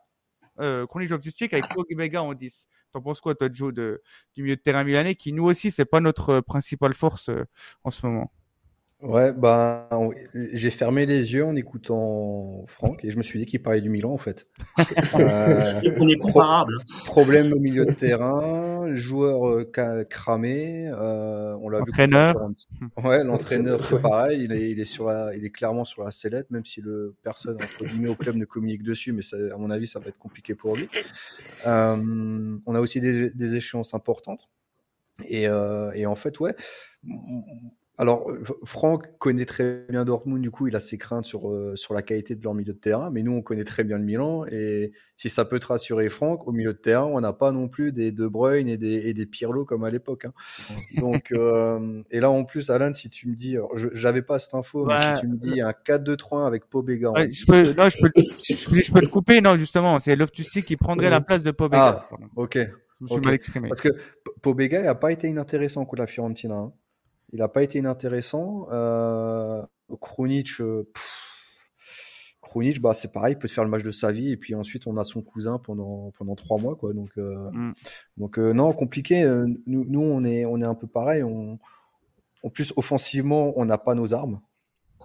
[0.59, 2.67] euh, Kronic avec Pogba en 10.
[2.93, 4.01] T'en penses quoi toi Joe de
[4.35, 7.29] du milieu de terrain milanais qui nous aussi c'est pas notre principale force
[7.83, 8.31] en ce moment?
[9.03, 9.87] Ouais, bah,
[10.33, 13.89] j'ai fermé les yeux en écoutant Franck et je me suis dit qu'il parlait du
[13.89, 14.47] Milan en fait.
[15.19, 16.79] euh, on est comparable.
[17.05, 21.85] problème au milieu de terrain, joueur euh, cramé, euh, on l'a vu.
[21.85, 22.49] L'entraîneur.
[23.03, 26.09] Ouais, l'entraîneur c'est pareil, il est, il est sur la, il est clairement sur la
[26.09, 29.57] sellette, même si le personne entre guillemets au club ne communique dessus, mais ça, à
[29.57, 30.89] mon avis ça va être compliqué pour lui.
[31.67, 34.49] Euh, on a aussi des, des échéances importantes
[35.25, 36.55] et, euh, et en fait ouais
[37.99, 38.29] alors,
[38.63, 42.03] Franck connaît très bien Dortmund, du coup, il a ses craintes sur, euh, sur la
[42.03, 44.91] qualité de leur milieu de terrain, mais nous, on connaît très bien le Milan, et
[45.15, 47.91] si ça peut te rassurer, Franck, au milieu de terrain, on n'a pas non plus
[47.91, 50.25] des De Bruyne et des, et des Pirlo comme à l'époque.
[50.25, 50.33] Hein.
[50.97, 53.57] Donc, euh, et là, en plus, Alan, si tu me dis,
[53.93, 57.11] j'avais pas cette info, mais si tu me dis un 4-2-3 avec Pobega.
[57.11, 60.77] Ouais, je, peux, non, je, peux, je, peux te couper, non, justement, c'est loftus qui
[60.77, 62.05] prendrait la place de Pobega.
[62.11, 62.59] Ah, ok.
[62.99, 63.69] Je me suis mal exprimé.
[63.69, 63.89] Parce que
[64.41, 66.55] Pobega n'a pas été inintéressant contre la Fiorentina.
[66.55, 66.73] Hein.
[67.33, 68.67] Il n'a pas été inintéressant.
[68.71, 69.61] Euh,
[70.01, 70.89] Krunic, euh,
[72.79, 74.87] bah, c'est pareil, il peut te faire le match de sa vie et puis ensuite
[74.87, 76.93] on a son cousin pendant pendant trois mois quoi.
[76.93, 77.73] Donc euh, mm.
[78.17, 79.23] donc euh, non compliqué.
[79.65, 81.23] Nous, nous on est on est un peu pareil.
[81.23, 81.59] On,
[82.43, 84.41] en plus offensivement on n'a pas nos armes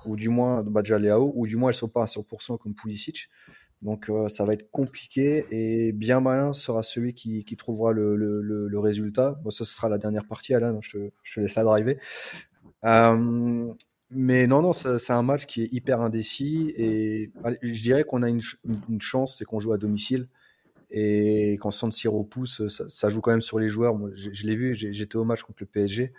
[0.06, 3.28] ou du moins Badjaleao ou du moins elles sont pas à 100% comme Pulisic.
[3.82, 9.38] Donc euh, ça va être compliqué et bien malin sera celui qui, trouvera le, résultat.
[9.42, 11.98] Bon, ça ce sera la dernière partie, Alain, je, te laisse la driver.
[12.84, 13.72] Euh,
[14.10, 18.28] mais non, non, c'est un match qui est hyper indécis et je dirais qu'on a
[18.28, 18.42] une,
[19.00, 20.28] chance, c'est qu'on joue à domicile
[20.90, 23.96] Et quand San Siro pousse, ça, ça, joue quand même sur les joueurs.
[23.96, 26.12] Moi, je, je l'ai vu, j'étais au match contre le PSG.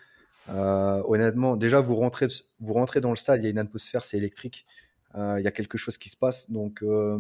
[0.49, 2.27] Euh, honnêtement, déjà, vous rentrez,
[2.59, 4.65] vous rentrez dans le stade, il y a une atmosphère, c'est électrique.
[5.15, 6.49] Euh, il y a quelque chose qui se passe.
[6.49, 7.19] Donc, euh,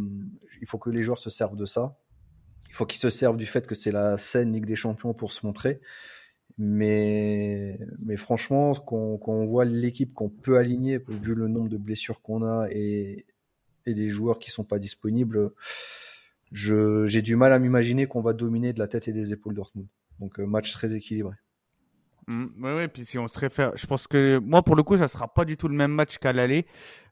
[0.61, 1.97] il faut que les joueurs se servent de ça.
[2.69, 5.31] Il faut qu'ils se servent du fait que c'est la scène Ligue des Champions pour
[5.31, 5.79] se montrer.
[6.57, 7.77] Mais,
[8.17, 12.67] franchement, quand, on voit l'équipe qu'on peut aligner, vu le nombre de blessures qu'on a
[12.69, 13.25] et,
[13.85, 15.51] les joueurs qui sont pas disponibles,
[16.51, 19.87] j'ai du mal à m'imaginer qu'on va dominer de la tête et des épaules Dortmund.
[20.19, 21.35] Donc, match très équilibré.
[22.27, 24.95] Mmh, oui, ouais, puis si on se réfère, je pense que moi pour le coup,
[24.97, 26.65] ça sera pas du tout le même match qu'à l'aller.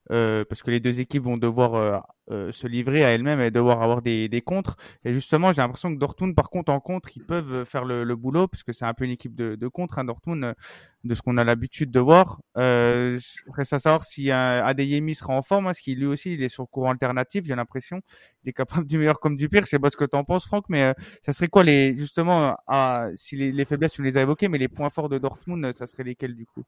[0.09, 1.99] Euh, parce que les deux équipes vont devoir euh,
[2.31, 4.75] euh, se livrer à elles-mêmes et devoir avoir des, des contres.
[5.05, 8.15] Et justement, j'ai l'impression que Dortmund, par contre, en contre, ils peuvent faire le, le
[8.15, 10.55] boulot, puisque c'est un peu une équipe de, de contre, hein, Dortmund,
[11.03, 12.41] de ce qu'on a l'habitude de voir.
[12.57, 16.43] Euh, je voudrais savoir si un Adeyemi sera en forme, parce qu'il lui aussi, il
[16.43, 18.01] est sur courant alternatif, j'ai l'impression.
[18.43, 19.63] Il est capable du meilleur comme du pire.
[19.63, 20.93] Je sais pas ce que tu en penses, Franck, mais
[21.23, 24.57] ça serait quoi les, justement, à, si les, les faiblesses, tu les as évoquées, mais
[24.57, 26.63] les points forts de Dortmund, ça serait lesquels du coup?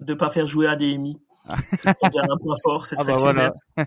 [0.00, 1.20] De pas faire jouer Adeyemi.
[1.72, 3.52] Ce serait déjà un point fort, ce serait ah bah.
[3.76, 3.86] Voilà.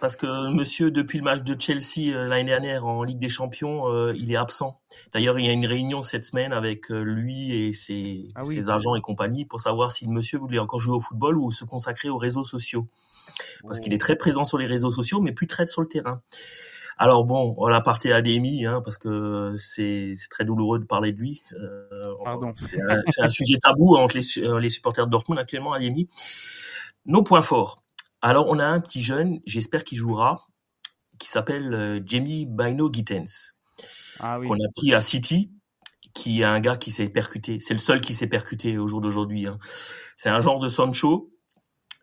[0.00, 3.92] Parce que monsieur, depuis le match de Chelsea euh, l'année dernière en Ligue des Champions,
[3.92, 4.80] euh, il est absent.
[5.12, 8.54] D'ailleurs, il y a une réunion cette semaine avec euh, lui et ses, ah oui.
[8.54, 11.50] ses, agents et compagnie pour savoir si le monsieur voulait encore jouer au football ou
[11.50, 12.88] se consacrer aux réseaux sociaux.
[13.66, 13.82] Parce oh.
[13.82, 16.22] qu'il est très présent sur les réseaux sociaux, mais plus très sur le terrain.
[17.02, 21.12] Alors bon, on l'a parté à Demi, hein, parce que c'est très douloureux de parler
[21.12, 21.42] de lui.
[21.54, 22.52] Euh, Pardon.
[22.56, 26.10] C'est un, un, sujet tabou entre les, les supporters de Dortmund actuellement à Demi.
[27.06, 27.82] Nos points forts.
[28.20, 30.48] Alors, on a un petit jeune, j'espère qu'il jouera,
[31.18, 33.54] qui s'appelle euh, Jamie Bino Gittens,
[34.18, 34.46] ah, oui.
[34.46, 35.50] qu'on a pris à City,
[36.12, 37.60] qui est un gars qui s'est percuté.
[37.60, 39.46] C'est le seul qui s'est percuté au jour d'aujourd'hui.
[39.46, 39.58] Hein.
[40.16, 41.32] C'est un genre de Sancho,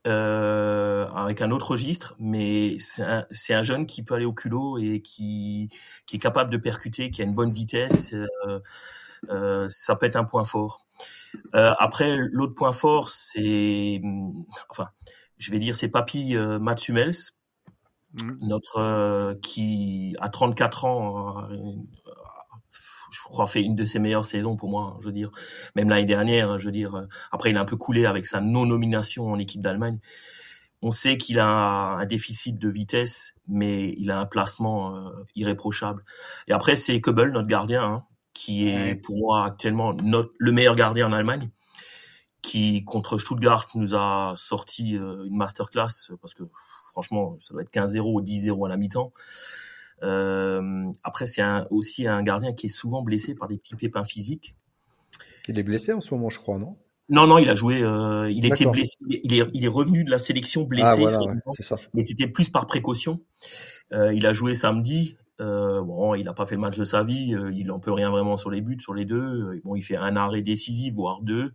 [0.08, 4.78] euh, avec un autre registre, mais c'est un, un, jeune qui peut aller au culot
[4.78, 5.70] et qui,
[6.06, 8.14] qui est capable de percuter, qui a une bonne vitesse.
[8.14, 8.60] Euh,
[9.30, 10.86] euh, ça peut être un point fort.
[11.54, 14.02] Après, l'autre point fort, c'est,
[14.70, 14.88] enfin,
[15.38, 17.34] je vais dire, c'est Papy Mats Hummels,
[18.22, 18.48] mmh.
[18.48, 21.56] notre qui a 34 ans, euh,
[23.18, 24.98] je crois fait une de ses meilleures saisons pour moi.
[25.02, 25.32] Je veux dire,
[25.76, 27.08] même l'année dernière, je veux dire.
[27.32, 30.00] Après, il a un peu coulé avec sa non nomination en équipe d'Allemagne.
[30.82, 36.04] On sait qu'il a un déficit de vitesse, mais il a un placement irréprochable.
[36.48, 38.04] Et après, c'est Köbel, notre gardien, hein,
[38.38, 41.50] qui est pour moi actuellement notre, le meilleur gardien en Allemagne,
[42.44, 46.44] qui contre Stuttgart nous a sorti euh, une masterclass parce que
[46.92, 49.12] franchement ça doit être 15-0 ou 10-0 à la mi-temps.
[50.04, 51.42] Euh, après c'est
[51.72, 54.56] aussi un gardien qui est souvent blessé par des petits pépins physiques.
[55.48, 56.78] Il est blessé en ce moment, je crois, non?
[57.10, 57.82] Non, non, il a joué.
[57.82, 58.98] Euh, il était blessé.
[59.08, 60.88] Il est, il est revenu de la sélection blessé.
[60.88, 61.78] Ah, voilà, ouais, c'est ça.
[61.94, 63.22] Mais c'était plus par précaution.
[63.94, 65.18] Euh, il a joué samedi.
[65.40, 68.10] Euh, bon, il n'a pas fait le match de sa vie, il n'en peut rien
[68.10, 69.62] vraiment sur les buts, sur les deux.
[69.64, 71.54] Bon, il fait un arrêt décisif, voire deux.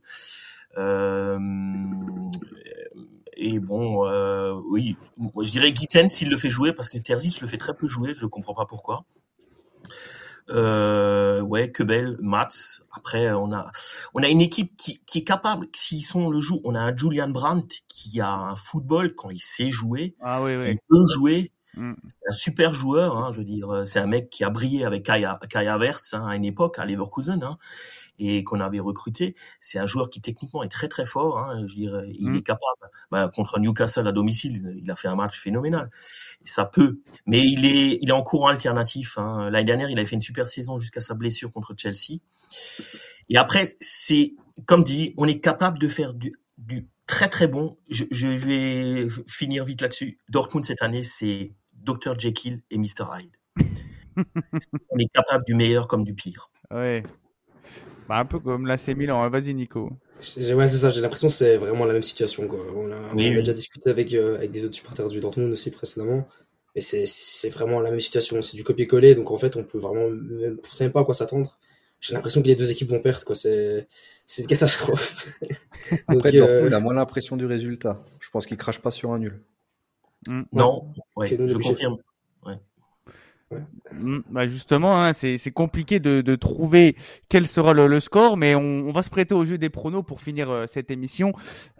[3.32, 4.96] Euh, et bon, oui,
[5.40, 8.14] je dirais Guiten s'il le fait jouer, parce que Terzic le fait très peu jouer,
[8.14, 9.04] je ne comprends pas pourquoi.
[10.50, 12.80] Euh, ouais, Kebel, Mats.
[12.94, 13.70] Après, on a,
[14.14, 15.66] on a une équipe qui, qui est capable.
[15.74, 19.40] S'ils sont le jour, on a un Julian Brandt qui a un football quand il
[19.40, 20.72] sait jouer, ah, oui, oui.
[20.72, 21.52] il peut jouer.
[21.76, 21.92] Mm.
[22.28, 25.38] Un super joueur, hein, je veux dire, c'est un mec qui a brillé avec Kaya,
[25.48, 27.58] Kaya Verts hein, à une époque à Leverkusen hein,
[28.18, 29.34] et qu'on avait recruté.
[29.60, 31.38] C'est un joueur qui techniquement est très très fort.
[31.38, 32.36] Hein, je veux dire, il mm.
[32.36, 32.90] est capable.
[33.10, 35.90] Ben, contre Newcastle à domicile, il a fait un match phénoménal.
[36.44, 39.16] Ça peut, mais il est il est en courant alternatif.
[39.16, 42.20] L'année dernière, il avait fait une super saison jusqu'à sa blessure contre Chelsea.
[43.28, 44.34] Et après, c'est
[44.66, 47.78] comme dit, on est capable de faire du, du très très bon.
[47.88, 50.18] Je, je vais finir vite là-dessus.
[50.28, 51.52] Dortmund cette année, c'est
[51.82, 53.36] Dr Jekyll et Mr Hyde.
[54.90, 56.50] on est capable du meilleur comme du pire.
[56.70, 57.02] Ouais.
[58.08, 59.28] Bah, un peu comme la Milan.
[59.30, 59.90] Vas-y, Nico.
[60.36, 60.90] Ouais, c'est ça.
[60.90, 62.46] J'ai l'impression que c'est vraiment la même situation.
[62.46, 62.60] Quoi.
[62.74, 63.34] On a, oui, on a oui.
[63.36, 66.26] déjà discuté avec, euh, avec des autres supporters du Dortmund aussi précédemment.
[66.74, 68.40] Mais c'est vraiment la même situation.
[68.42, 69.14] C'est du copier-coller.
[69.14, 70.06] Donc en fait, on peut vraiment.
[70.06, 71.58] On sait même pas à quoi s'attendre.
[72.00, 73.24] J'ai l'impression que les deux équipes vont perdre.
[73.24, 73.36] quoi.
[73.36, 73.86] C'est
[74.38, 75.38] une catastrophe.
[76.08, 76.76] Après, Donc, Dortmund euh...
[76.76, 78.04] a moins l'impression du résultat.
[78.20, 79.40] Je pense qu'il crache pas sur un nul.
[80.28, 80.42] Mmh.
[80.52, 81.98] Non, ouais, je confirme.
[82.44, 82.56] Ouais.
[83.92, 86.96] Mmh, bah justement, hein, c'est compliqué de, de, trouver
[87.28, 90.02] quel sera le, le score, mais on, on, va se prêter au jeu des pronos
[90.02, 91.32] pour finir euh, cette émission.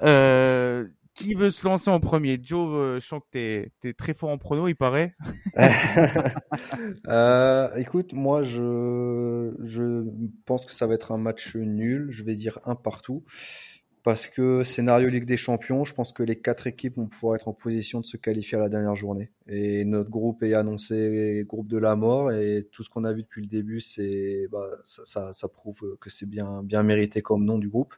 [0.02, 2.40] Euh, qui veut se lancer en premier?
[2.42, 5.14] Joe, euh, je sens que tu es, très fort en pronos, il paraît.
[7.08, 10.04] Euh, écoute, moi, je, je
[10.46, 12.08] pense que ça va être un match nul.
[12.10, 13.24] Je vais dire un partout.
[14.02, 17.48] Parce que scénario Ligue des Champions, je pense que les quatre équipes vont pouvoir être
[17.48, 19.30] en position de se qualifier à la dernière journée.
[19.46, 23.22] Et notre groupe est annoncé groupe de la mort et tout ce qu'on a vu
[23.22, 27.58] depuis le début, c'est bah, ça, ça, prouve que c'est bien bien mérité comme nom
[27.58, 27.94] du groupe.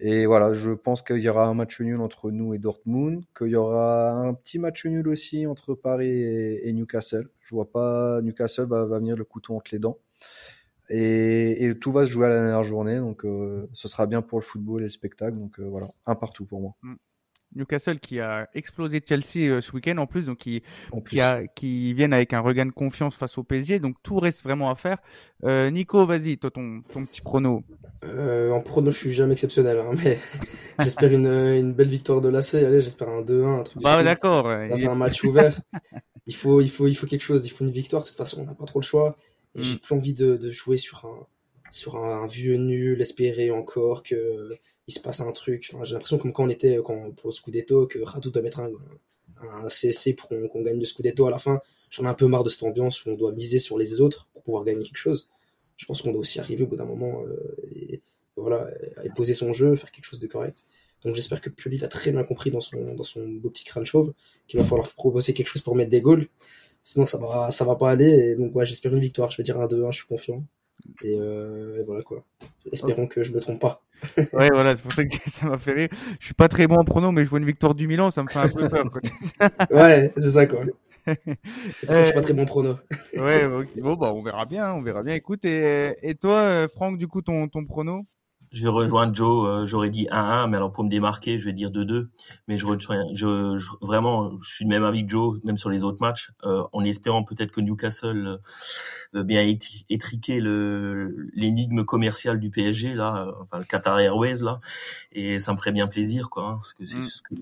[0.00, 3.48] Et voilà, je pense qu'il y aura un match nul entre nous et Dortmund, qu'il
[3.48, 7.28] y aura un petit match nul aussi entre Paris et, Newcastle.
[7.40, 9.98] Je vois pas Newcastle va venir le couteau entre les dents.
[10.90, 14.22] Et, et, tout va se jouer à la dernière journée, donc euh, ce sera bien
[14.22, 15.38] pour le football et le spectacle.
[15.38, 16.74] Donc euh, voilà, un partout pour moi.
[16.82, 16.94] Mm.
[17.54, 20.62] Newcastle qui a explosé Chelsea euh, ce week-end en plus, donc qui,
[21.08, 24.42] qui, a, qui viennent avec un regain de confiance face au PSG, donc tout reste
[24.42, 24.98] vraiment à faire.
[25.44, 27.62] Euh, Nico, vas-y, toi ton, ton petit prono.
[28.04, 30.18] Euh, en prono, je suis jamais exceptionnel, hein, mais
[30.80, 32.54] j'espère une, une belle victoire de l'AC.
[32.54, 33.82] Allez, j'espère un 2-1, un truc.
[33.82, 34.50] Bah d'accord.
[34.76, 35.58] C'est un match ouvert.
[36.26, 37.46] il faut, il faut, il faut quelque chose.
[37.46, 38.02] Il faut une victoire.
[38.02, 39.16] De toute façon, on n'a pas trop le choix.
[39.56, 39.78] Et j'ai mm.
[39.78, 41.26] plus envie de, de, jouer sur un,
[41.70, 44.48] sur un, vieux nul, espérer encore que
[44.86, 45.70] il se passe un truc.
[45.72, 48.60] Enfin, j'ai l'impression comme quand on était quand, pour le Scudetto, que Radou doit mettre
[48.60, 48.70] un,
[49.40, 51.60] un CSC pour qu'on gagne le Scudetto à la fin.
[51.90, 54.28] J'en ai un peu marre de cette ambiance où on doit miser sur les autres
[54.32, 55.30] pour pouvoir gagner quelque chose.
[55.76, 58.02] Je pense qu'on doit aussi arriver au bout d'un moment euh, et,
[58.36, 58.68] voilà,
[59.02, 60.66] et poser son jeu, faire quelque chose de correct.
[61.04, 63.84] Donc j'espère que Pioli l'a très bien compris dans son, dans son beau petit crâne
[63.84, 64.14] chauve,
[64.48, 66.28] qu'il va falloir proposer quelque chose pour mettre des goals.
[66.86, 68.10] Sinon ça va, ça va pas aller.
[68.10, 69.30] Et donc ouais, j'espère une victoire.
[69.30, 70.44] Je vais dire un 2-1, je suis confiant.
[71.02, 72.22] Et, euh, et, voilà quoi.
[72.70, 73.82] Espérons que je me trompe pas.
[74.18, 75.88] ouais, voilà, c'est pour ça que ça m'a fait rire.
[76.20, 78.22] Je suis pas très bon en prono, mais je vois une victoire du Milan, ça
[78.22, 78.90] me fait un peu peur.
[78.90, 79.00] Quoi.
[79.70, 80.62] ouais, c'est ça quoi.
[81.06, 82.76] C'est pour ça que je suis pas très bon prono.
[83.16, 85.14] ouais, bon, bah, on verra bien, on verra bien.
[85.14, 88.04] Écoute, et, et toi, Franck, du coup, ton, ton prono?
[88.54, 89.48] Je vais rejoindre Joe.
[89.48, 92.06] Euh, j'aurais dit 1-1, mais alors pour me démarquer, je vais dire 2-2.
[92.48, 92.66] Mais je,
[93.12, 96.30] je, je, vraiment, je suis de même avis que Joe, même sur les autres matchs,
[96.44, 98.38] euh, en espérant peut-être que Newcastle
[99.14, 99.46] euh, bien
[99.88, 104.60] étriquer le l'énigme commerciale du PSG là, euh, enfin le Qatar Airways là,
[105.12, 107.08] et ça me ferait bien plaisir quoi, hein, parce que c'est mm.
[107.08, 107.34] ce que,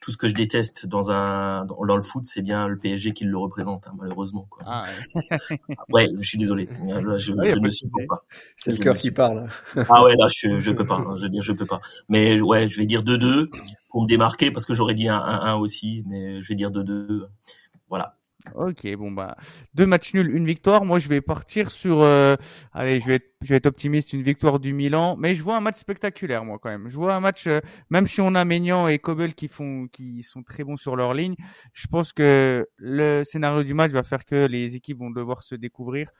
[0.00, 3.24] tout ce que je déteste dans un dans, le foot, c'est bien le PSG qui
[3.24, 4.62] le représente hein, malheureusement quoi.
[4.66, 4.84] Ah,
[5.90, 6.08] ouais.
[6.18, 8.24] je suis désolé, je, je, ne supporte pas.
[8.56, 9.46] C'est le cœur qui parle.
[9.88, 10.96] Ah ouais là, je je, peux pas.
[10.96, 11.80] Hein, je veux dire, je peux pas.
[12.08, 13.50] Mais ouais, je vais dire 2-2
[13.90, 17.26] pour me démarquer parce que j'aurais dit un 1-1 aussi, mais je vais dire 2-2.
[17.88, 18.16] Voilà.
[18.54, 19.36] Ok, bon bah
[19.74, 20.84] deux matchs nuls, une victoire.
[20.84, 22.36] Moi, je vais partir sur, euh,
[22.72, 25.56] allez, je vais, être, je vais être optimiste, une victoire du Milan, mais je vois
[25.56, 26.88] un match spectaculaire, moi quand même.
[26.88, 30.22] Je vois un match, euh, même si on a Maignan et Kobel qui font, qui
[30.22, 31.36] sont très bons sur leur ligne,
[31.74, 35.54] je pense que le scénario du match va faire que les équipes vont devoir se
[35.54, 36.10] découvrir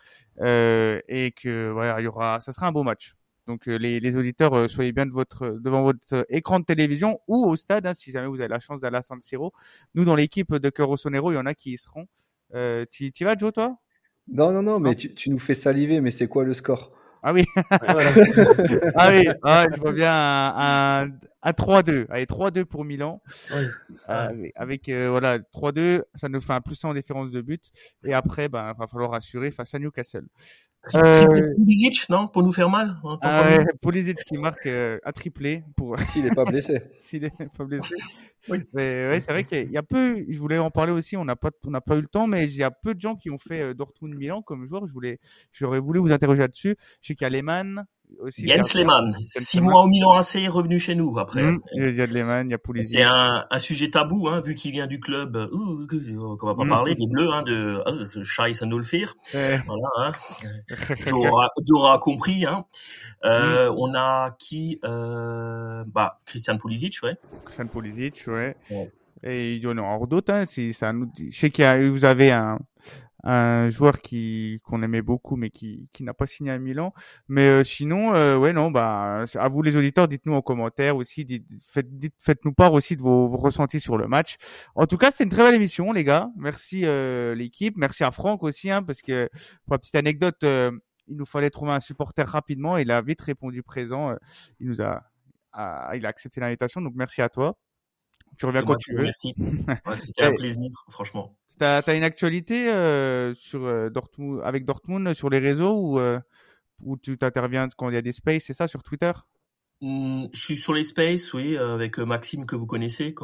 [0.41, 3.15] euh, et que voilà, il y aura, ça sera un beau match.
[3.51, 7.19] Donc euh, les, les, auditeurs, euh, soyez bien de votre, devant votre écran de télévision
[7.27, 9.53] ou au stade, hein, si jamais vous avez la chance d'aller à San Siro.
[9.97, 12.07] Nous, dans l'équipe de Cœur Sonero, il y en a qui y seront.
[12.55, 13.77] Euh, tu y vas, Joe, toi?
[14.29, 16.93] Non, non, non, mais tu, tu, nous fais saliver, mais c'est quoi le score?
[17.23, 17.45] Ah oui.
[18.95, 21.11] ah oui, ah, je vois bien un, un,
[21.45, 22.07] 3-2.
[22.11, 23.23] Allez, 3-2 pour Milan.
[23.55, 23.63] Oui.
[24.09, 27.63] Euh, avec euh, voilà 3-2, ça nous fait un plus 100 en différence de but.
[28.05, 30.27] Et après, ben, va falloir assurer face à Newcastle.
[30.95, 31.27] Euh...
[31.57, 35.63] Pulisic, non Pour nous faire mal ah, ouais, Pulisic qui marque euh, un triplé.
[35.77, 35.99] Pour...
[36.01, 36.83] S'il n'est pas blessé.
[36.99, 37.95] S'il n'est pas blessé.
[38.49, 38.63] Oui.
[38.73, 41.37] Mais ouais, c'est vrai qu'il y a peu, je voulais en parler aussi, on n'a
[41.37, 43.29] pas, on n'a pas eu le temps, mais il y a peu de gens qui
[43.29, 44.87] ont fait euh, Dortmund-Milan comme joueur.
[44.87, 45.21] Je voulais,
[45.53, 46.77] j'aurais voulu vous interroger là-dessus.
[47.03, 47.85] Je sais qu'il y a Lehmann,
[48.19, 48.47] aussi.
[48.47, 51.43] Jens Lehmann, six mois au Milan AC, revenu chez nous après.
[51.43, 52.99] Mmh, il y a de Lehmann, il y a Pulisic.
[52.99, 55.47] C'est un, un, sujet tabou, hein, vu qu'il vient du club, euh,
[56.37, 56.69] qu'on va pas mmh.
[56.69, 59.15] parler, des Bleus, hein, de euh, Scheiß Nulfir.
[59.35, 59.61] Ouais.
[59.67, 60.13] Voilà, hein.
[61.67, 62.45] J'aurais compris.
[62.45, 62.65] Hein.
[63.25, 63.75] Euh, mmh.
[63.79, 67.17] On a qui euh, bah, Christian Pulisic, ouais.
[67.45, 68.57] Christian Pulisic, ouais.
[68.71, 68.91] ouais.
[69.23, 70.33] Et il y en a d'autres.
[70.33, 71.11] Hein, si ça nous...
[71.19, 72.59] Je sais qu'il y a, vous avez un,
[73.25, 76.93] un joueur qui qu'on aimait beaucoup mais qui qui n'a pas signé à Milan.
[77.29, 81.25] Mais euh, sinon euh, ouais non bah à vous les auditeurs dites-nous en commentaire aussi
[81.25, 84.37] dites, faites faites-nous part aussi de vos, vos, ressentis sur le match.
[84.75, 86.29] En tout cas c'est une très belle émission les gars.
[86.37, 87.77] Merci euh, l'équipe.
[87.77, 89.29] Merci à Franck aussi hein, parce que
[89.67, 90.71] pour la petite anecdote euh,
[91.09, 92.79] il nous fallait trouver un supporter rapidement.
[92.79, 94.15] Il a vite répondu présent
[94.61, 95.03] il nous a,
[95.53, 96.81] a il a accepté l'invitation.
[96.81, 97.59] Donc merci à toi.
[98.39, 99.03] Tu reviens quand tu veux.
[99.03, 104.65] merci ouais, c'était un plaisir franchement T'as as une actualité euh, sur euh, Dortmund, avec
[104.65, 106.19] Dortmund sur les réseaux euh,
[106.81, 109.13] où tu t'interviens quand il y a des spaces, c'est ça, sur Twitter?
[109.83, 113.15] Mmh, Je suis sur les spaces, oui, avec Maxime que vous connaissez.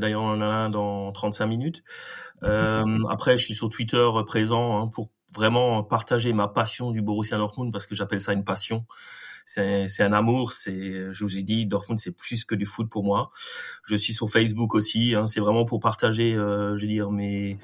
[0.00, 1.84] D'ailleurs on en a un dans 35 minutes.
[2.40, 7.70] après, je suis sur Twitter présent hein, pour vraiment partager ma passion du Borussia Dortmund
[7.70, 8.86] parce que j'appelle ça une passion
[9.44, 10.52] c'est un amour.
[10.52, 13.30] C'est, je vous ai dit, Dortmund c'est plus que du foot pour moi.
[13.84, 15.14] Je suis sur Facebook aussi.
[15.14, 17.58] Hein, c'est vraiment pour partager, euh, je veux dire mes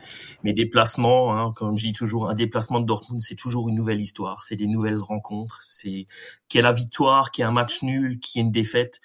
[0.44, 1.36] mes déplacements.
[1.36, 4.44] Hein, comme je dis toujours, un déplacement de Dortmund c'est toujours une nouvelle histoire.
[4.44, 5.60] C'est des nouvelles rencontres.
[5.62, 6.06] C'est
[6.48, 8.52] qu'il y ait la victoire, qu'il y ait un match nul, qu'il y ait une
[8.52, 9.00] défaite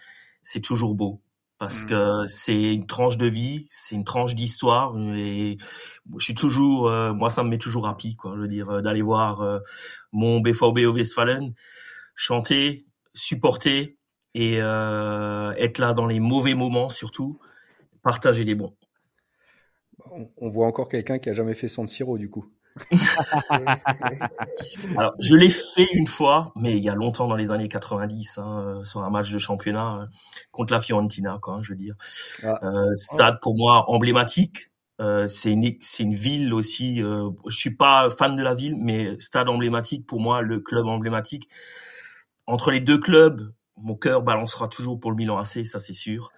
[0.45, 1.21] c'est toujours beau
[1.57, 1.87] parce Mm.
[1.87, 5.57] que c'est une tranche de vie, c'est une tranche d'histoire et
[6.17, 8.81] je suis toujours, euh, moi ça me met toujours happy quoi, je veux dire euh,
[8.81, 9.59] d'aller voir euh,
[10.11, 11.53] mon BVB au Westfalen
[12.15, 13.97] chanter, supporter
[14.33, 17.39] et euh, être là dans les mauvais moments surtout,
[18.01, 18.75] partager les bons.
[20.11, 22.51] On, on voit encore quelqu'un qui a jamais fait San Siro du coup.
[24.97, 28.37] Alors, je l'ai fait une fois, mais il y a longtemps dans les années 90,
[28.37, 30.05] hein, euh, sur un match de championnat euh,
[30.51, 31.95] contre la Fiorentina, quoi, hein, je veux dire.
[32.43, 32.59] Ah.
[32.63, 34.71] Euh, stade pour moi emblématique.
[35.01, 37.01] Euh, c'est une une ville aussi.
[37.01, 40.85] Euh, je suis pas fan de la ville, mais stade emblématique pour moi, le club
[40.85, 41.49] emblématique.
[42.47, 46.31] Entre les deux clubs, mon cœur balancera toujours pour le Milan AC, ça c'est sûr.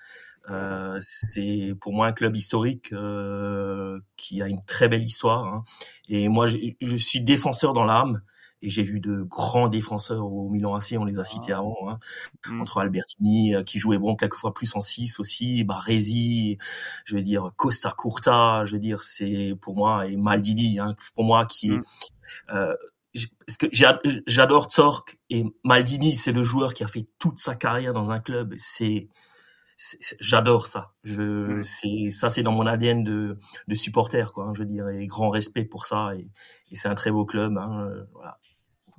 [0.49, 5.45] Euh, c'est pour moi un club historique euh, qui a une très belle histoire.
[5.45, 5.63] hein.
[6.07, 8.21] Et moi, je, suis défenseur dans l'âme.
[8.63, 11.99] Et j'ai vu de grands défenseurs au Milan AC, on les a cités avant, hein.
[12.47, 12.61] Mm.
[12.61, 16.57] entre Albertini euh, qui jouait bon quelquefois plus en 6 aussi, Baresi,
[17.05, 21.23] je veux dire Costa Curta, je veux dire c'est pour moi et Maldini, hein, pour
[21.23, 21.83] moi qui est Mm.
[22.55, 22.75] euh,
[24.28, 28.20] j'adore Zorc et Maldini, c'est le joueur qui a fait toute sa carrière dans un
[28.20, 28.53] club.
[28.57, 29.07] C'est
[30.20, 30.93] j'adore ça.
[31.03, 31.61] Je, Mm.
[31.61, 33.38] c'est ça, c'est dans mon ADN de,
[33.68, 34.45] de supporter, quoi.
[34.45, 36.11] hein, je et grand respect pour ça.
[36.15, 36.28] Et,
[36.72, 37.57] et c'est un très beau club.
[37.57, 38.38] Hein, euh, voilà.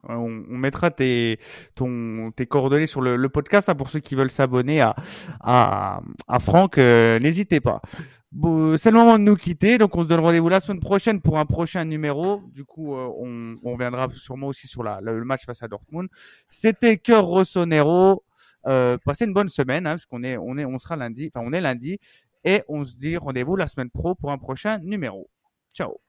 [0.05, 1.41] On, on mettra tes,
[1.75, 4.95] ton, tes coordonnées sur le, le podcast hein, pour ceux qui veulent s'abonner à,
[5.41, 6.79] à, à Franck.
[6.79, 7.83] euh, N'hésitez pas.
[8.31, 11.21] Bon, c'est le moment de nous quitter, donc on se donne rendez-vous la semaine prochaine
[11.21, 12.43] pour un prochain numéro.
[12.53, 16.09] Du coup, euh, on, on reviendra sûrement aussi sur la, le match face à Dortmund.
[16.49, 18.23] C'était Cœur Rossonero.
[18.67, 21.47] Euh, passez une bonne semaine, hein, parce qu'on est, on est, on sera lundi, enfin
[21.47, 21.99] on est lundi,
[22.45, 25.27] et on se dit rendez-vous la semaine pro pour un prochain numéro.
[25.73, 26.01] Ciao.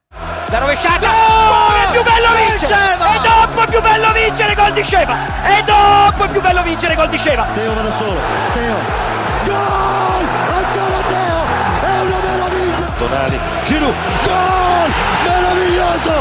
[0.52, 2.74] La rovesciata, oh, è più bello vincere!
[2.74, 5.16] E dopo è più bello vincere gol di Sceva!
[5.58, 7.46] E dopo è più bello vincere gol di Sceva!
[7.54, 8.20] Teo va da solo.
[8.54, 8.76] Teo.
[9.46, 10.26] Gol!
[10.52, 11.49] Ancora Teo!
[13.00, 13.96] Tonali, Giroud,
[14.26, 14.90] gol!
[15.24, 16.14] Meraviglioso!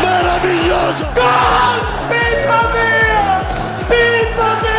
[0.00, 1.06] Meraviglioso!
[1.12, 1.78] Gol!
[2.08, 3.44] Pippa via!
[3.86, 4.71] Pippa via!